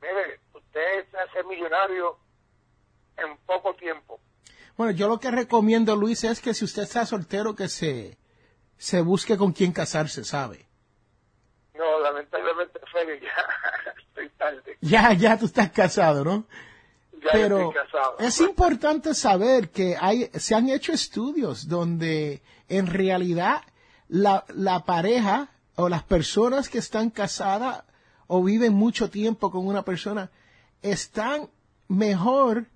mire, 0.00 0.40
usted 0.54 1.10
se 1.10 1.18
hace 1.18 1.44
millonario 1.44 2.18
en 3.16 3.36
poco 3.38 3.74
tiempo. 3.74 4.20
Bueno, 4.82 4.98
yo 4.98 5.06
lo 5.06 5.20
que 5.20 5.30
recomiendo, 5.30 5.94
Luis, 5.94 6.24
es 6.24 6.40
que 6.40 6.54
si 6.54 6.64
usted 6.64 6.82
está 6.82 7.06
soltero, 7.06 7.54
que 7.54 7.68
se, 7.68 8.18
se 8.76 9.00
busque 9.00 9.36
con 9.36 9.52
quién 9.52 9.70
casarse, 9.70 10.24
¿sabe? 10.24 10.66
No, 11.78 12.00
lamentablemente, 12.00 12.80
Félix, 12.92 13.22
ya 13.22 13.92
estoy 14.08 14.28
tarde. 14.30 14.78
Ya, 14.80 15.12
ya 15.12 15.38
tú 15.38 15.46
estás 15.46 15.70
casado, 15.70 16.24
¿no? 16.24 16.46
Ya 17.12 17.28
Pero 17.30 17.70
estoy 17.70 17.84
casado. 17.84 18.16
es 18.18 18.40
importante 18.40 19.14
saber 19.14 19.70
que 19.70 19.96
hay, 20.00 20.28
se 20.34 20.56
han 20.56 20.68
hecho 20.68 20.92
estudios 20.92 21.68
donde 21.68 22.42
en 22.68 22.88
realidad 22.88 23.62
la, 24.08 24.44
la 24.48 24.84
pareja 24.84 25.50
o 25.76 25.88
las 25.88 26.02
personas 26.02 26.68
que 26.68 26.78
están 26.78 27.10
casadas 27.10 27.84
o 28.26 28.42
viven 28.42 28.74
mucho 28.74 29.10
tiempo 29.10 29.52
con 29.52 29.64
una 29.64 29.84
persona 29.84 30.32
están 30.82 31.48
mejor 31.86 32.66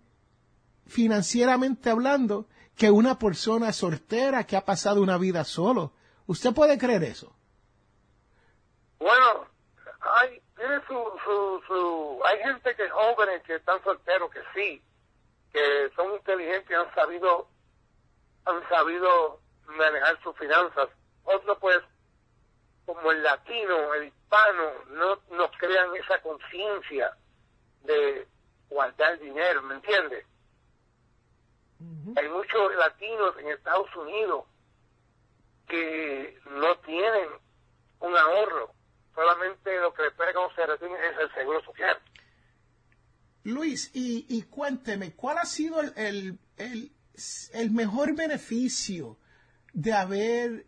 financieramente 0.87 1.91
hablando 1.91 2.47
que 2.77 2.91
una 2.91 3.19
persona 3.19 3.73
soltera 3.73 4.45
que 4.45 4.57
ha 4.57 4.65
pasado 4.65 5.01
una 5.01 5.19
vida 5.19 5.45
solo. 5.45 5.93
¿Usted 6.27 6.53
puede 6.55 6.79
creer 6.79 7.05
eso? 7.05 7.35
Bueno, 8.99 9.47
hay, 10.01 10.41
tiene 10.57 10.81
su, 10.87 10.95
su, 11.25 11.63
su, 11.67 12.21
hay 12.25 12.39
gente 12.39 12.75
que 12.75 12.85
es 12.85 12.93
jóvenes 12.93 13.43
que 13.43 13.57
están 13.57 13.83
solteros, 13.83 14.31
que 14.31 14.41
sí, 14.55 14.83
que 15.53 15.91
son 15.95 16.13
inteligentes 16.15 16.77
han 16.77 16.95
sabido, 16.95 17.49
han 18.45 18.69
sabido 18.69 19.41
manejar 19.67 20.21
sus 20.23 20.37
finanzas. 20.37 20.89
Otros 21.25 21.59
pues, 21.61 21.79
como 22.85 23.11
el 23.11 23.23
latino, 23.23 23.95
el 23.95 24.05
hispano, 24.05 24.71
no 24.91 25.19
nos 25.31 25.51
crean 25.59 25.95
esa 25.97 26.21
conciencia 26.21 27.17
de 27.85 28.27
guardar 28.69 29.19
dinero, 29.19 29.63
¿me 29.63 29.75
entiendes? 29.75 30.25
Hay 32.17 32.29
muchos 32.29 32.75
latinos 32.77 33.35
en 33.39 33.49
Estados 33.49 33.95
Unidos 33.97 34.45
que 35.69 36.39
no 36.51 36.79
tienen 36.79 37.29
un 38.01 38.17
ahorro, 38.17 38.73
solamente 39.15 39.79
lo 39.81 39.93
que 39.93 40.05
les 40.05 40.13
puede 40.15 40.33
cuando 40.33 40.55
se 40.55 40.67
retienen 40.67 40.99
es 41.05 41.19
el 41.21 41.35
seguro 41.35 41.63
social. 41.65 41.99
Luis, 43.45 43.91
y, 43.95 44.27
y 44.29 44.43
cuénteme, 44.43 45.15
¿cuál 45.15 45.39
ha 45.39 45.45
sido 45.45 45.81
el, 45.81 45.93
el, 45.97 46.39
el, 46.57 46.93
el 47.53 47.71
mejor 47.71 48.15
beneficio 48.15 49.19
de 49.73 49.93
haber 49.93 50.67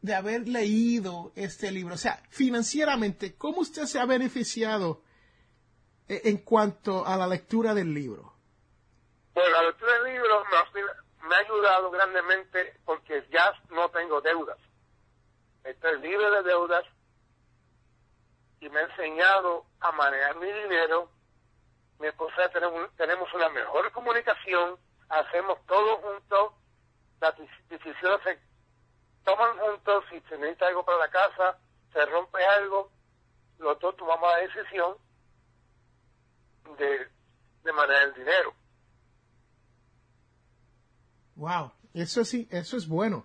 de 0.00 0.14
haber 0.14 0.48
leído 0.48 1.32
este 1.34 1.70
libro? 1.70 1.94
O 1.94 1.98
sea, 1.98 2.22
financieramente, 2.30 3.34
¿cómo 3.36 3.60
usted 3.60 3.84
se 3.84 3.98
ha 3.98 4.06
beneficiado 4.06 5.02
eh, 6.08 6.22
en 6.24 6.38
cuanto 6.38 7.06
a 7.06 7.16
la 7.16 7.26
lectura 7.26 7.74
del 7.74 7.92
libro? 7.92 8.37
La 9.46 9.62
lectura 9.62 9.92
del 9.94 10.14
libro 10.14 10.44
me 10.50 10.56
ha, 10.56 11.28
me 11.28 11.36
ha 11.36 11.38
ayudado 11.38 11.90
grandemente 11.92 12.74
porque 12.84 13.24
ya 13.30 13.52
no 13.70 13.88
tengo 13.90 14.20
deudas. 14.20 14.58
Estoy 15.62 16.00
libre 16.00 16.28
de 16.30 16.42
deudas 16.42 16.84
y 18.58 18.68
me 18.68 18.80
ha 18.80 18.82
enseñado 18.82 19.64
a 19.78 19.92
manejar 19.92 20.36
mi 20.36 20.50
dinero. 20.50 21.10
Mi 22.00 22.08
esposa 22.08 22.48
tenemos, 22.48 22.90
tenemos 22.96 23.32
una 23.32 23.48
mejor 23.50 23.92
comunicación, 23.92 24.76
hacemos 25.08 25.64
todo 25.66 25.98
juntos, 25.98 26.52
las 27.20 27.34
decisiones 27.68 28.20
se 28.24 28.40
toman 29.24 29.56
juntos, 29.58 30.04
si 30.10 30.20
se 30.22 30.36
necesita 30.36 30.66
algo 30.66 30.84
para 30.84 30.98
la 30.98 31.10
casa, 31.10 31.58
se 31.92 32.04
rompe 32.06 32.44
algo, 32.44 32.90
los 33.58 33.78
dos 33.78 33.96
tomamos 33.96 34.30
la 34.30 34.38
decisión 34.38 34.96
de, 36.76 37.08
de 37.62 37.72
manejar 37.72 38.02
el 38.02 38.14
dinero. 38.14 38.54
Wow, 41.38 41.70
eso 41.94 42.24
sí, 42.24 42.48
eso 42.50 42.76
es 42.76 42.88
bueno. 42.88 43.24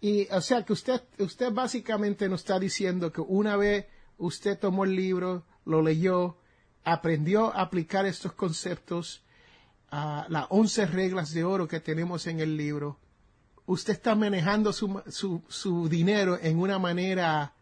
Y 0.00 0.26
o 0.32 0.40
sea 0.40 0.64
que 0.64 0.72
usted, 0.72 1.00
usted 1.18 1.52
básicamente 1.52 2.28
nos 2.28 2.40
está 2.40 2.58
diciendo 2.58 3.12
que 3.12 3.20
una 3.20 3.56
vez 3.56 3.86
usted 4.18 4.58
tomó 4.58 4.82
el 4.82 4.96
libro, 4.96 5.44
lo 5.64 5.80
leyó, 5.80 6.36
aprendió 6.82 7.54
a 7.54 7.62
aplicar 7.62 8.04
estos 8.04 8.32
conceptos, 8.32 9.22
a 9.92 10.26
las 10.28 10.46
once 10.48 10.86
reglas 10.86 11.32
de 11.32 11.44
oro 11.44 11.68
que 11.68 11.78
tenemos 11.78 12.26
en 12.26 12.40
el 12.40 12.56
libro, 12.56 12.98
usted 13.66 13.92
está 13.92 14.16
manejando 14.16 14.72
su, 14.72 15.00
su, 15.08 15.42
su 15.48 15.88
dinero 15.88 16.38
en 16.42 16.58
una 16.58 16.80
manera 16.80 17.54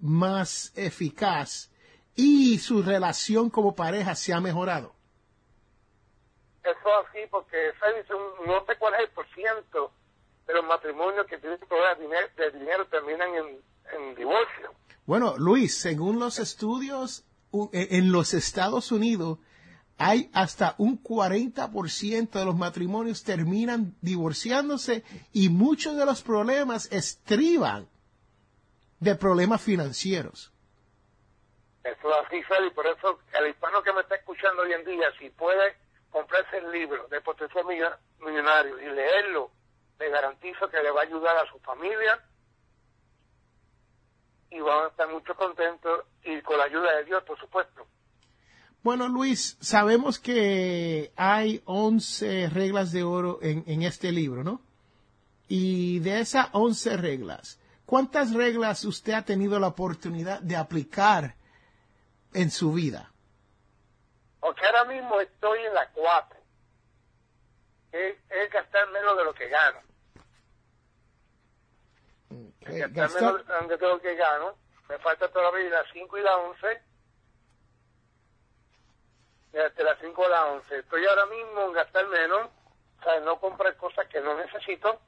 más 0.00 0.72
eficaz 0.74 1.70
y 2.16 2.58
su 2.58 2.82
relación 2.82 3.50
como 3.50 3.76
pareja 3.76 4.16
se 4.16 4.32
ha 4.32 4.40
mejorado. 4.40 4.93
Eso 6.64 6.88
así, 7.06 7.18
porque 7.30 7.72
un- 8.10 8.46
no 8.46 8.64
sé 8.66 8.76
cuál 8.78 8.94
es 8.94 9.00
el 9.00 9.08
por 9.10 9.26
ciento 9.34 9.92
de 10.46 10.54
los 10.54 10.64
matrimonios 10.64 11.26
que 11.26 11.38
tienen 11.38 11.58
problemas 11.58 11.98
de 11.98 12.04
dinero, 12.04 12.28
de 12.36 12.50
dinero 12.58 12.86
terminan 12.86 13.34
en, 13.34 13.60
en 13.94 14.14
divorcio. 14.14 14.72
Bueno, 15.06 15.34
Luis, 15.36 15.78
según 15.78 16.18
los 16.18 16.38
estudios 16.38 17.24
e- 17.72 17.88
en 17.98 18.12
los 18.12 18.32
Estados 18.34 18.92
Unidos, 18.92 19.38
hay 19.98 20.30
hasta 20.32 20.74
un 20.78 21.00
40% 21.02 22.38
de 22.38 22.44
los 22.44 22.56
matrimonios 22.56 23.22
terminan 23.22 23.94
divorciándose 24.00 25.04
y 25.32 25.50
muchos 25.50 25.96
de 25.96 26.04
los 26.06 26.22
problemas 26.22 26.90
estriban 26.90 27.88
de 29.00 29.14
problemas 29.14 29.60
financieros. 29.62 30.50
Eso 31.84 32.08
es 32.10 32.26
así, 32.26 32.42
Félix, 32.42 32.74
por 32.74 32.86
eso 32.86 33.18
el 33.38 33.48
hispano 33.50 33.82
que 33.82 33.92
me 33.92 34.00
está 34.00 34.14
escuchando 34.16 34.62
hoy 34.62 34.72
en 34.72 34.84
día, 34.86 35.06
si 35.18 35.28
puede 35.30 35.76
comprarse 36.14 36.58
el 36.58 36.70
libro 36.70 37.08
de 37.08 37.20
Potencial 37.20 37.64
Millo- 37.64 37.98
Millonario 38.20 38.80
y 38.80 38.86
leerlo, 38.94 39.50
le 39.98 40.08
garantizo 40.10 40.68
que 40.70 40.80
le 40.80 40.92
va 40.92 41.00
a 41.00 41.04
ayudar 41.04 41.36
a 41.36 41.50
su 41.50 41.58
familia 41.58 42.20
y 44.50 44.60
van 44.60 44.84
a 44.84 44.88
estar 44.88 45.08
mucho 45.08 45.34
contentos 45.34 46.02
y 46.24 46.40
con 46.42 46.56
la 46.58 46.64
ayuda 46.64 46.96
de 46.98 47.04
Dios, 47.04 47.22
por 47.24 47.36
supuesto. 47.40 47.84
Bueno, 48.84 49.08
Luis, 49.08 49.56
sabemos 49.60 50.20
que 50.20 51.12
hay 51.16 51.60
11 51.64 52.48
reglas 52.50 52.92
de 52.92 53.02
oro 53.02 53.40
en, 53.42 53.64
en 53.66 53.82
este 53.82 54.12
libro, 54.12 54.44
¿no? 54.44 54.60
Y 55.48 55.98
de 55.98 56.20
esas 56.20 56.48
11 56.52 56.96
reglas, 56.96 57.58
¿cuántas 57.86 58.32
reglas 58.32 58.84
usted 58.84 59.14
ha 59.14 59.24
tenido 59.24 59.58
la 59.58 59.66
oportunidad 59.68 60.40
de 60.40 60.56
aplicar 60.56 61.34
en 62.34 62.50
su 62.52 62.72
vida? 62.72 63.10
Porque 64.44 64.66
ahora 64.66 64.84
mismo 64.84 65.18
estoy 65.22 65.58
en 65.64 65.72
la 65.72 65.88
4. 65.92 66.38
Es, 67.92 68.16
es 68.28 68.50
gastar 68.50 68.90
menos 68.90 69.16
de 69.16 69.24
lo 69.24 69.32
que 69.32 69.48
gano. 69.48 69.80
Eh, 72.60 72.78
gastar 72.90 72.92
gastar- 73.22 73.44
menos 73.62 73.80
de 73.80 73.88
lo 73.88 73.98
que 74.02 74.14
gano. 74.16 74.54
Me 74.90 74.98
falta 74.98 75.28
todavía 75.32 75.70
la 75.70 75.82
5 75.90 76.18
y 76.18 76.20
la 76.20 76.36
11. 76.36 76.82
De 79.52 79.82
las 79.82 79.98
5 79.98 80.26
a 80.26 80.28
la 80.28 80.44
11. 80.52 80.78
Estoy 80.80 81.06
ahora 81.06 81.24
mismo 81.24 81.62
en 81.62 81.72
gastar 81.72 82.06
menos. 82.08 82.50
O 83.00 83.02
sea, 83.02 83.20
no 83.20 83.40
comprar 83.40 83.74
cosas 83.78 84.06
que 84.08 84.20
no 84.20 84.34
necesito. 84.36 85.00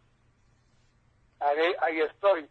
Ahí, 1.40 1.74
ahí 1.82 2.00
estoy. 2.00 2.48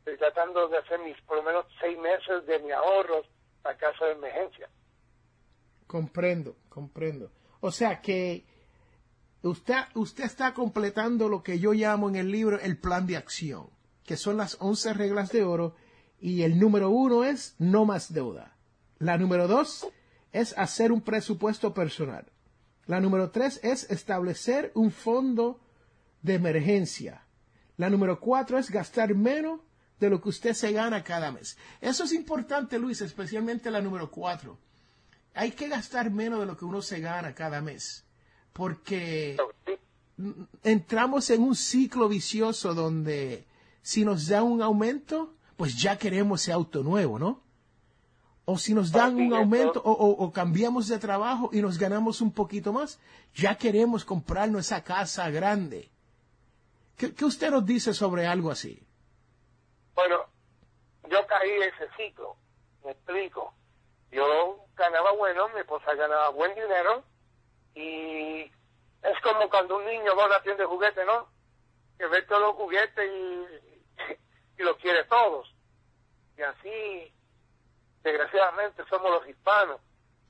Estoy 0.00 0.18
tratando 0.18 0.68
de 0.68 0.76
hacer 0.76 0.98
mis 0.98 1.18
por 1.22 1.38
lo 1.38 1.44
menos 1.44 1.64
6 1.80 1.96
meses 1.96 2.44
de 2.44 2.58
mi 2.58 2.72
ahorros 2.72 3.26
para 3.62 3.78
caso 3.78 4.04
de 4.04 4.12
emergencia. 4.12 4.68
Comprendo, 5.86 6.56
comprendo. 6.68 7.30
O 7.60 7.70
sea 7.70 8.00
que 8.00 8.44
usted, 9.42 9.76
usted 9.94 10.24
está 10.24 10.54
completando 10.54 11.28
lo 11.28 11.42
que 11.42 11.58
yo 11.58 11.72
llamo 11.72 12.08
en 12.08 12.16
el 12.16 12.30
libro 12.30 12.58
el 12.60 12.78
plan 12.78 13.06
de 13.06 13.16
acción, 13.16 13.68
que 14.04 14.16
son 14.16 14.36
las 14.36 14.56
11 14.60 14.94
reglas 14.94 15.30
de 15.30 15.44
oro, 15.44 15.74
y 16.20 16.42
el 16.42 16.58
número 16.58 16.90
uno 16.90 17.24
es 17.24 17.54
no 17.58 17.84
más 17.84 18.12
deuda. 18.12 18.56
La 18.98 19.18
número 19.18 19.48
dos 19.48 19.86
es 20.32 20.56
hacer 20.56 20.92
un 20.92 21.00
presupuesto 21.00 21.74
personal. 21.74 22.26
La 22.86 23.00
número 23.00 23.30
tres 23.30 23.60
es 23.62 23.90
establecer 23.90 24.72
un 24.74 24.90
fondo 24.90 25.60
de 26.22 26.34
emergencia. 26.34 27.24
La 27.76 27.90
número 27.90 28.20
cuatro 28.20 28.58
es 28.58 28.70
gastar 28.70 29.14
menos 29.14 29.60
de 30.00 30.10
lo 30.10 30.20
que 30.20 30.28
usted 30.28 30.54
se 30.54 30.72
gana 30.72 31.02
cada 31.02 31.32
mes. 31.32 31.56
Eso 31.80 32.04
es 32.04 32.12
importante, 32.12 32.78
Luis, 32.78 33.00
especialmente 33.00 33.70
la 33.70 33.80
número 33.80 34.10
cuatro 34.10 34.58
hay 35.34 35.50
que 35.52 35.68
gastar 35.68 36.10
menos 36.10 36.40
de 36.40 36.46
lo 36.46 36.56
que 36.56 36.64
uno 36.64 36.80
se 36.82 37.00
gana 37.00 37.34
cada 37.34 37.60
mes, 37.60 38.04
porque 38.52 39.36
entramos 40.62 41.28
en 41.30 41.42
un 41.42 41.56
ciclo 41.56 42.08
vicioso 42.08 42.74
donde 42.74 43.46
si 43.82 44.04
nos 44.04 44.28
dan 44.28 44.44
un 44.44 44.62
aumento, 44.62 45.34
pues 45.56 45.76
ya 45.80 45.98
queremos 45.98 46.42
ese 46.42 46.52
auto 46.52 46.82
nuevo, 46.82 47.18
¿no? 47.18 47.42
O 48.46 48.58
si 48.58 48.74
nos 48.74 48.92
dan 48.92 49.16
un 49.16 49.32
aumento 49.34 49.80
o, 49.82 49.90
o- 49.92 50.24
o 50.24 50.32
cambiamos 50.32 50.86
de 50.88 50.98
trabajo 50.98 51.50
y 51.52 51.62
nos 51.62 51.78
ganamos 51.78 52.20
un 52.20 52.30
poquito 52.30 52.72
más, 52.72 52.98
ya 53.34 53.56
queremos 53.56 54.04
comprarnos 54.04 54.66
esa 54.66 54.84
casa 54.84 55.30
grande. 55.30 55.90
¿Qué, 56.96 57.14
qué 57.14 57.24
usted 57.24 57.50
nos 57.50 57.64
dice 57.64 57.94
sobre 57.94 58.26
algo 58.26 58.50
así? 58.50 58.82
Bueno, 59.94 60.16
yo 61.10 61.26
caí 61.26 61.50
en 61.50 61.62
ese 61.62 61.88
ciclo, 61.96 62.36
me 62.84 62.90
explico. 62.92 63.54
Yo 64.14 64.64
ganaba 64.76 65.10
bueno, 65.10 65.48
mi 65.48 65.58
esposa 65.58 65.92
ganaba 65.94 66.28
buen 66.28 66.54
dinero 66.54 67.02
y 67.74 68.42
es 69.02 69.20
como 69.24 69.50
cuando 69.50 69.78
un 69.78 69.86
niño 69.86 70.14
va 70.14 70.22
a 70.22 70.26
una 70.26 70.42
tienda 70.42 70.62
de 70.62 70.68
juguetes, 70.68 71.04
¿no? 71.04 71.28
Que 71.98 72.06
ve 72.06 72.22
todos 72.22 72.42
los 72.42 72.54
juguetes 72.54 73.10
y, 73.10 74.12
y 74.60 74.62
los 74.62 74.76
quiere 74.76 75.02
todos. 75.04 75.52
Y 76.38 76.42
así 76.42 77.12
desgraciadamente 78.04 78.84
somos 78.88 79.10
los 79.10 79.28
hispanos. 79.28 79.80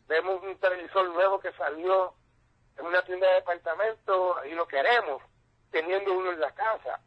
Vemos 0.06 0.42
un 0.42 0.58
televisor 0.58 1.10
nuevo 1.10 1.38
que 1.38 1.52
salió 1.52 2.14
en 2.78 2.86
una 2.86 3.04
tienda 3.04 3.28
de 3.28 3.34
departamento 3.34 4.42
y 4.46 4.54
lo 4.54 4.66
queremos, 4.66 5.22
teniendo 5.70 6.14
uno 6.14 6.32
en 6.32 6.40
la 6.40 6.54
casa. 6.54 7.00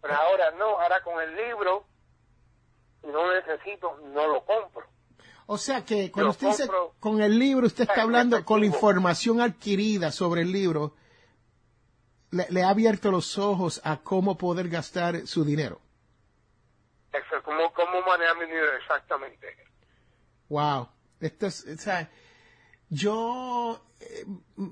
Pero 0.00 0.14
ahora 0.14 0.52
no, 0.52 0.80
ahora 0.80 1.02
con 1.02 1.20
el 1.20 1.34
libro, 1.34 1.86
no 3.04 3.26
lo 3.26 3.34
necesito, 3.34 3.98
no 4.12 4.26
lo 4.26 4.44
compro. 4.44 4.86
O 5.46 5.58
sea 5.58 5.84
que 5.84 6.10
cuando 6.10 6.30
usted 6.30 6.48
dice 6.48 6.68
con 7.00 7.20
el 7.20 7.38
libro, 7.38 7.66
usted 7.66 7.84
está 7.88 8.02
hablando 8.02 8.44
con 8.44 8.60
la 8.60 8.66
información 8.66 9.40
adquirida 9.40 10.12
sobre 10.12 10.42
el 10.42 10.52
libro, 10.52 10.94
le, 12.30 12.46
le 12.48 12.62
ha 12.62 12.70
abierto 12.70 13.10
los 13.10 13.38
ojos 13.38 13.80
a 13.84 13.98
cómo 13.98 14.38
poder 14.38 14.68
gastar 14.68 15.26
su 15.26 15.44
dinero. 15.44 15.80
Eso, 17.12 17.42
¿Cómo, 17.44 17.72
cómo 17.74 18.00
manejar 18.06 18.36
mi 18.38 18.46
dinero 18.46 18.72
exactamente? 18.80 19.46
Wow. 20.48 20.88
Esto 21.20 21.46
es, 21.46 21.66
o 21.66 21.76
sea, 21.76 22.10
yo 22.88 23.80
eh, 24.00 24.26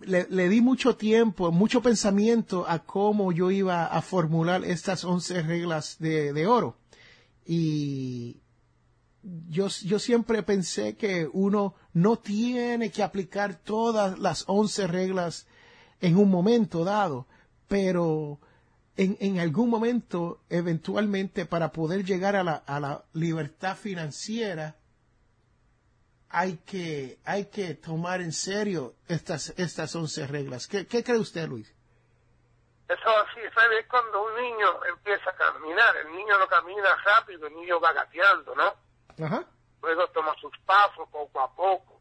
le, 0.06 0.26
le 0.28 0.48
di 0.48 0.60
mucho 0.60 0.96
tiempo, 0.96 1.52
mucho 1.52 1.82
pensamiento 1.82 2.64
a 2.66 2.80
cómo 2.80 3.32
yo 3.32 3.50
iba 3.50 3.86
a 3.86 4.02
formular 4.02 4.64
estas 4.64 5.04
11 5.04 5.42
reglas 5.42 5.98
de, 5.98 6.32
de 6.32 6.46
oro. 6.46 6.76
Y 7.52 8.42
yo, 9.48 9.66
yo 9.66 9.98
siempre 9.98 10.44
pensé 10.44 10.94
que 10.94 11.28
uno 11.32 11.74
no 11.92 12.16
tiene 12.16 12.92
que 12.92 13.02
aplicar 13.02 13.56
todas 13.56 14.20
las 14.20 14.44
11 14.46 14.86
reglas 14.86 15.48
en 16.00 16.16
un 16.16 16.30
momento 16.30 16.84
dado, 16.84 17.26
pero 17.66 18.38
en, 18.96 19.16
en 19.18 19.40
algún 19.40 19.68
momento, 19.68 20.44
eventualmente, 20.48 21.44
para 21.44 21.72
poder 21.72 22.04
llegar 22.04 22.36
a 22.36 22.44
la, 22.44 22.54
a 22.54 22.78
la 22.78 23.04
libertad 23.14 23.76
financiera, 23.76 24.76
hay 26.28 26.58
que, 26.64 27.18
hay 27.24 27.46
que 27.46 27.74
tomar 27.74 28.20
en 28.20 28.30
serio 28.30 28.94
estas, 29.08 29.54
estas 29.56 29.92
11 29.96 30.28
reglas. 30.28 30.68
¿Qué, 30.68 30.86
qué 30.86 31.02
cree 31.02 31.18
usted, 31.18 31.48
Luis? 31.48 31.74
Eso 32.92 33.08
así, 33.18 33.40
¿sabes? 33.54 33.86
Cuando 33.88 34.24
un 34.24 34.34
niño 34.34 34.84
empieza 34.84 35.30
a 35.30 35.34
caminar, 35.36 35.96
el 35.98 36.10
niño 36.12 36.36
no 36.38 36.46
camina 36.48 36.96
rápido, 37.04 37.46
el 37.46 37.54
niño 37.54 37.78
va 37.80 37.92
gateando, 37.92 38.54
¿no? 38.56 38.74
Ajá. 39.24 39.44
Luego 39.82 40.08
toma 40.08 40.34
sus 40.40 40.56
pasos 40.66 41.08
poco 41.10 41.40
a 41.40 41.54
poco. 41.54 42.00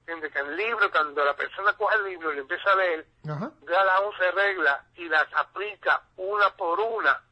¿Entiendes? 0.00 0.32
Que 0.32 0.40
el 0.40 0.56
libro, 0.56 0.90
cuando 0.90 1.24
la 1.24 1.34
persona 1.36 1.72
coge 1.74 1.96
el 1.96 2.04
libro 2.04 2.32
y 2.32 2.36
lo 2.36 2.42
empieza 2.42 2.70
a 2.72 2.76
leer, 2.76 3.06
Ajá. 3.30 3.52
da 3.62 3.84
las 3.84 4.00
11 4.00 4.30
reglas 4.32 4.80
y 4.96 5.08
las 5.08 5.26
aplica 5.34 6.02
una 6.16 6.50
por 6.56 6.80
una 6.80 7.22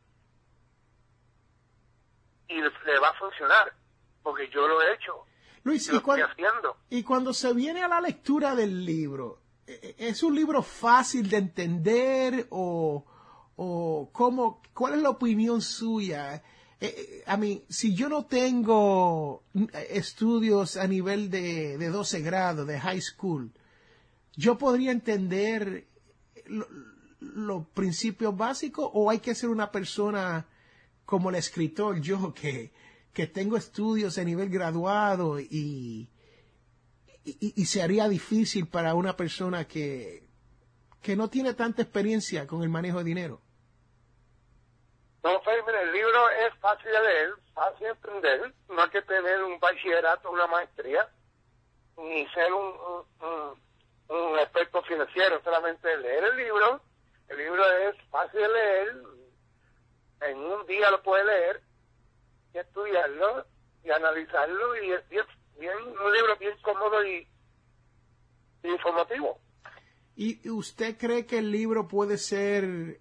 y 2.49 2.61
le 2.61 2.99
va 3.01 3.09
a 3.09 3.15
funcionar. 3.15 3.73
Porque 4.23 4.49
yo 4.51 4.67
lo 4.69 4.81
he 4.81 4.95
hecho, 4.95 5.27
Luis, 5.65 5.87
lo 5.89 5.95
y 5.95 5.97
estoy 5.97 6.01
cuando, 6.05 6.27
haciendo. 6.27 6.77
y 6.91 7.03
cuando 7.03 7.35
se 7.35 7.53
viene 7.53 7.83
a 7.83 7.89
la 7.89 8.01
lectura 8.01 8.55
del 8.55 8.85
libro, 8.85 9.41
¿e- 9.41 9.42
¿es 9.99 10.23
un 10.23 10.35
libro 10.35 10.63
fácil 10.63 11.29
de 11.29 11.37
entender 11.39 12.47
o, 12.51 13.05
o 13.57 14.09
cómo, 14.13 14.61
cuál 14.75 14.95
es 14.95 15.03
la 15.03 15.11
opinión 15.11 15.61
suya? 15.63 16.37
Eh, 16.37 16.43
eh, 16.81 17.23
a 17.27 17.37
mí, 17.37 17.65
si 17.69 17.95
yo 17.95 18.09
no 18.09 18.25
tengo 18.27 19.45
estudios 19.91 20.77
a 20.77 20.87
nivel 20.87 21.31
de, 21.31 21.79
de 21.79 21.89
12 21.89 22.21
grados, 22.23 22.67
de 22.67 22.81
high 22.81 23.01
school, 23.01 23.53
yo 24.35 24.59
podría 24.59 24.91
entender 24.91 25.87
lo- 26.47 26.67
los 27.21 27.67
principios 27.69 28.37
básicos 28.37 28.91
o 28.93 29.09
hay 29.11 29.21
que 29.21 29.35
ser 29.35 29.49
una 29.51 29.71
persona 29.71 30.47
como 31.05 31.31
el 31.31 31.37
escritor 31.37 32.01
yo 32.01 32.35
que, 32.35 32.73
que 33.13 33.27
tengo 33.29 33.57
estudios 33.57 34.19
a 34.19 34.25
nivel 34.25 34.49
graduado 34.49 35.39
y, 35.39 36.09
y, 37.25 37.55
y 37.61 37.67
se 37.67 37.83
haría 37.83 38.09
difícil 38.09 38.67
para 38.69 38.95
una 38.95 39.17
persona 39.17 39.67
que, 39.67 40.25
que 41.01 41.17
no 41.17 41.29
tiene 41.31 41.55
tanta 41.55 41.83
experiencia 41.83 42.47
con 42.47 42.63
el 42.63 42.69
manejo 42.69 42.99
de 42.99 43.05
dinero. 43.05 43.41
No, 45.23 45.41
Fede, 45.43 45.63
mira, 45.67 45.83
el 45.83 45.93
libro 45.93 46.29
es 46.31 46.55
fácil 46.59 46.91
de 46.91 47.01
leer, 47.01 47.35
fácil 47.55 47.87
de 47.87 47.91
entender. 47.93 48.55
No 48.69 48.83
hay 48.83 48.91
que 48.91 49.03
tener 49.03 49.43
un 49.45 49.61
bachillerato, 49.61 50.31
una 50.31 50.49
maestría, 50.49 51.09
ni 51.97 52.27
ser 52.29 52.53
un, 52.53 52.67
un, 53.21 53.29
un- 53.29 53.63
un 54.09 54.39
experto 54.41 54.83
financiero, 54.83 55.41
solamente 55.43 55.97
leer 55.99 56.25
el 56.25 56.37
libro. 56.37 56.83
El 57.29 57.39
libro 57.39 57.65
es 57.89 57.95
fácil 58.11 58.41
de 58.41 58.49
leer, 58.49 59.03
en 60.23 60.39
un 60.39 60.67
día 60.67 60.91
lo 60.91 61.03
puede 61.03 61.25
leer 61.25 61.63
y 62.53 62.59
estudiarlo 62.59 63.47
y 63.85 63.91
analizarlo 63.91 64.77
y 64.83 64.93
es 64.93 65.09
bien, 65.09 65.25
bien- 65.63 65.97
un 66.05 66.13
libro 66.13 66.37
bien 66.39 66.57
cómodo 66.63 67.05
y, 67.05 67.27
y 68.65 68.69
informativo. 68.69 69.39
¿Y 70.17 70.49
usted 70.51 70.97
cree 70.99 71.25
que 71.25 71.39
el 71.39 71.51
libro 71.51 71.89
puede 71.89 72.19
ser 72.19 73.01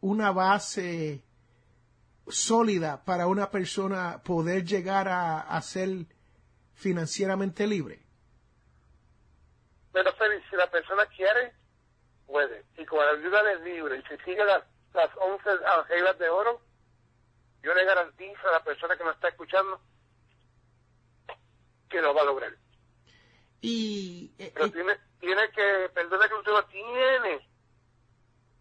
una 0.00 0.30
base 0.32 1.22
sólida 2.28 3.04
para 3.04 3.26
una 3.26 3.50
persona 3.50 4.22
poder 4.24 4.64
llegar 4.64 5.08
a, 5.08 5.40
a 5.40 5.60
ser 5.62 6.06
financieramente 6.74 7.66
libre? 7.66 8.00
Pero 9.92 10.10
si 10.50 10.56
la 10.56 10.70
persona 10.70 11.06
quiere, 11.06 11.52
puede. 12.26 12.64
Y 12.78 12.84
con 12.86 12.98
la 13.04 13.12
ayuda 13.12 13.42
del 13.42 13.64
libro 13.64 13.94
y 13.94 14.02
si 14.02 14.16
sigue 14.24 14.44
las, 14.44 14.62
las 14.94 15.10
11 15.16 15.42
reglas 15.88 16.18
de 16.18 16.28
oro, 16.28 16.60
yo 17.62 17.74
le 17.74 17.84
garantizo 17.84 18.48
a 18.48 18.52
la 18.52 18.64
persona 18.64 18.96
que 18.96 19.04
nos 19.04 19.14
está 19.14 19.28
escuchando 19.28 19.80
que 21.88 22.00
lo 22.00 22.14
va 22.14 22.22
a 22.22 22.26
lograr. 22.26 22.52
Y, 23.60 24.32
eh, 24.38 24.50
Pero 24.54 24.66
eh, 24.66 24.70
tiene, 24.70 24.98
tiene 25.20 25.50
que, 25.50 25.90
perdona 25.94 26.28
que 26.28 26.34
usted 26.34 26.52
tiene, 26.70 27.48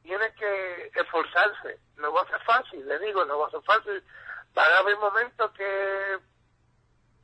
tiene 0.01 0.33
que 0.33 0.91
esforzarse. 0.95 1.79
No 1.97 2.11
va 2.13 2.21
a 2.21 2.27
ser 2.27 2.41
fácil, 2.43 2.87
le 2.87 2.99
digo, 2.99 3.25
no 3.25 3.39
va 3.39 3.47
a 3.47 3.51
ser 3.51 3.61
fácil. 3.61 4.03
Van 4.53 4.71
a 4.71 4.77
haber 4.79 4.97
momentos 4.97 5.51
que 5.51 6.17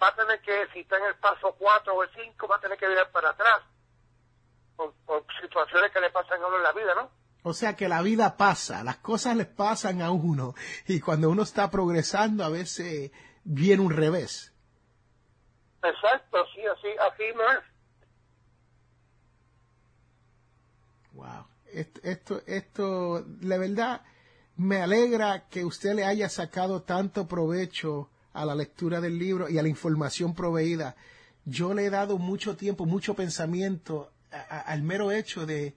va 0.01 0.07
a 0.07 0.15
tener 0.15 0.41
que, 0.41 0.67
si 0.73 0.79
está 0.79 0.97
en 0.97 1.05
el 1.05 1.15
paso 1.15 1.55
4 1.57 1.93
o 1.93 2.03
el 2.03 2.09
5, 2.13 2.47
va 2.47 2.57
a 2.57 2.61
tener 2.61 2.77
que 2.77 2.87
virar 2.87 3.09
para 3.11 3.29
atrás. 3.29 3.61
Por, 4.75 4.93
por 5.05 5.25
situaciones 5.41 5.91
que 5.91 5.99
le 5.99 6.09
pasan 6.09 6.41
a 6.41 6.47
uno 6.47 6.57
en 6.57 6.63
la 6.63 6.71
vida, 6.71 6.95
¿no? 6.95 7.21
o 7.43 7.53
sea 7.53 7.75
que 7.75 7.89
la 7.89 8.01
vida 8.01 8.37
pasa, 8.37 8.83
las 8.83 8.97
cosas 8.97 9.35
les 9.35 9.47
pasan 9.47 10.01
a 10.01 10.11
uno 10.11 10.53
y 10.87 10.99
cuando 10.99 11.29
uno 11.29 11.43
está 11.43 11.71
progresando 11.71 12.43
a 12.43 12.49
veces 12.49 13.11
viene 13.43 13.81
un 13.81 13.91
revés. 13.91 14.50
Exacto, 15.83 16.45
sí, 16.53 16.61
así, 16.61 16.87
así 16.99 17.23
es. 17.23 17.35
Wow. 21.13 21.45
Esto, 22.03 22.41
esto, 22.45 23.25
la 23.41 23.57
verdad, 23.57 24.01
me 24.57 24.81
alegra 24.81 25.47
que 25.47 25.63
usted 25.63 25.95
le 25.95 26.05
haya 26.05 26.29
sacado 26.29 26.81
tanto 26.83 27.27
provecho 27.27 28.09
a 28.33 28.45
la 28.45 28.55
lectura 28.55 29.01
del 29.01 29.17
libro 29.17 29.49
y 29.49 29.57
a 29.57 29.63
la 29.63 29.69
información 29.69 30.35
proveída. 30.35 30.95
Yo 31.45 31.73
le 31.73 31.85
he 31.85 31.89
dado 31.89 32.17
mucho 32.17 32.55
tiempo, 32.55 32.85
mucho 32.85 33.15
pensamiento 33.15 34.11
al 34.49 34.83
mero 34.83 35.11
hecho 35.11 35.45
de 35.45 35.75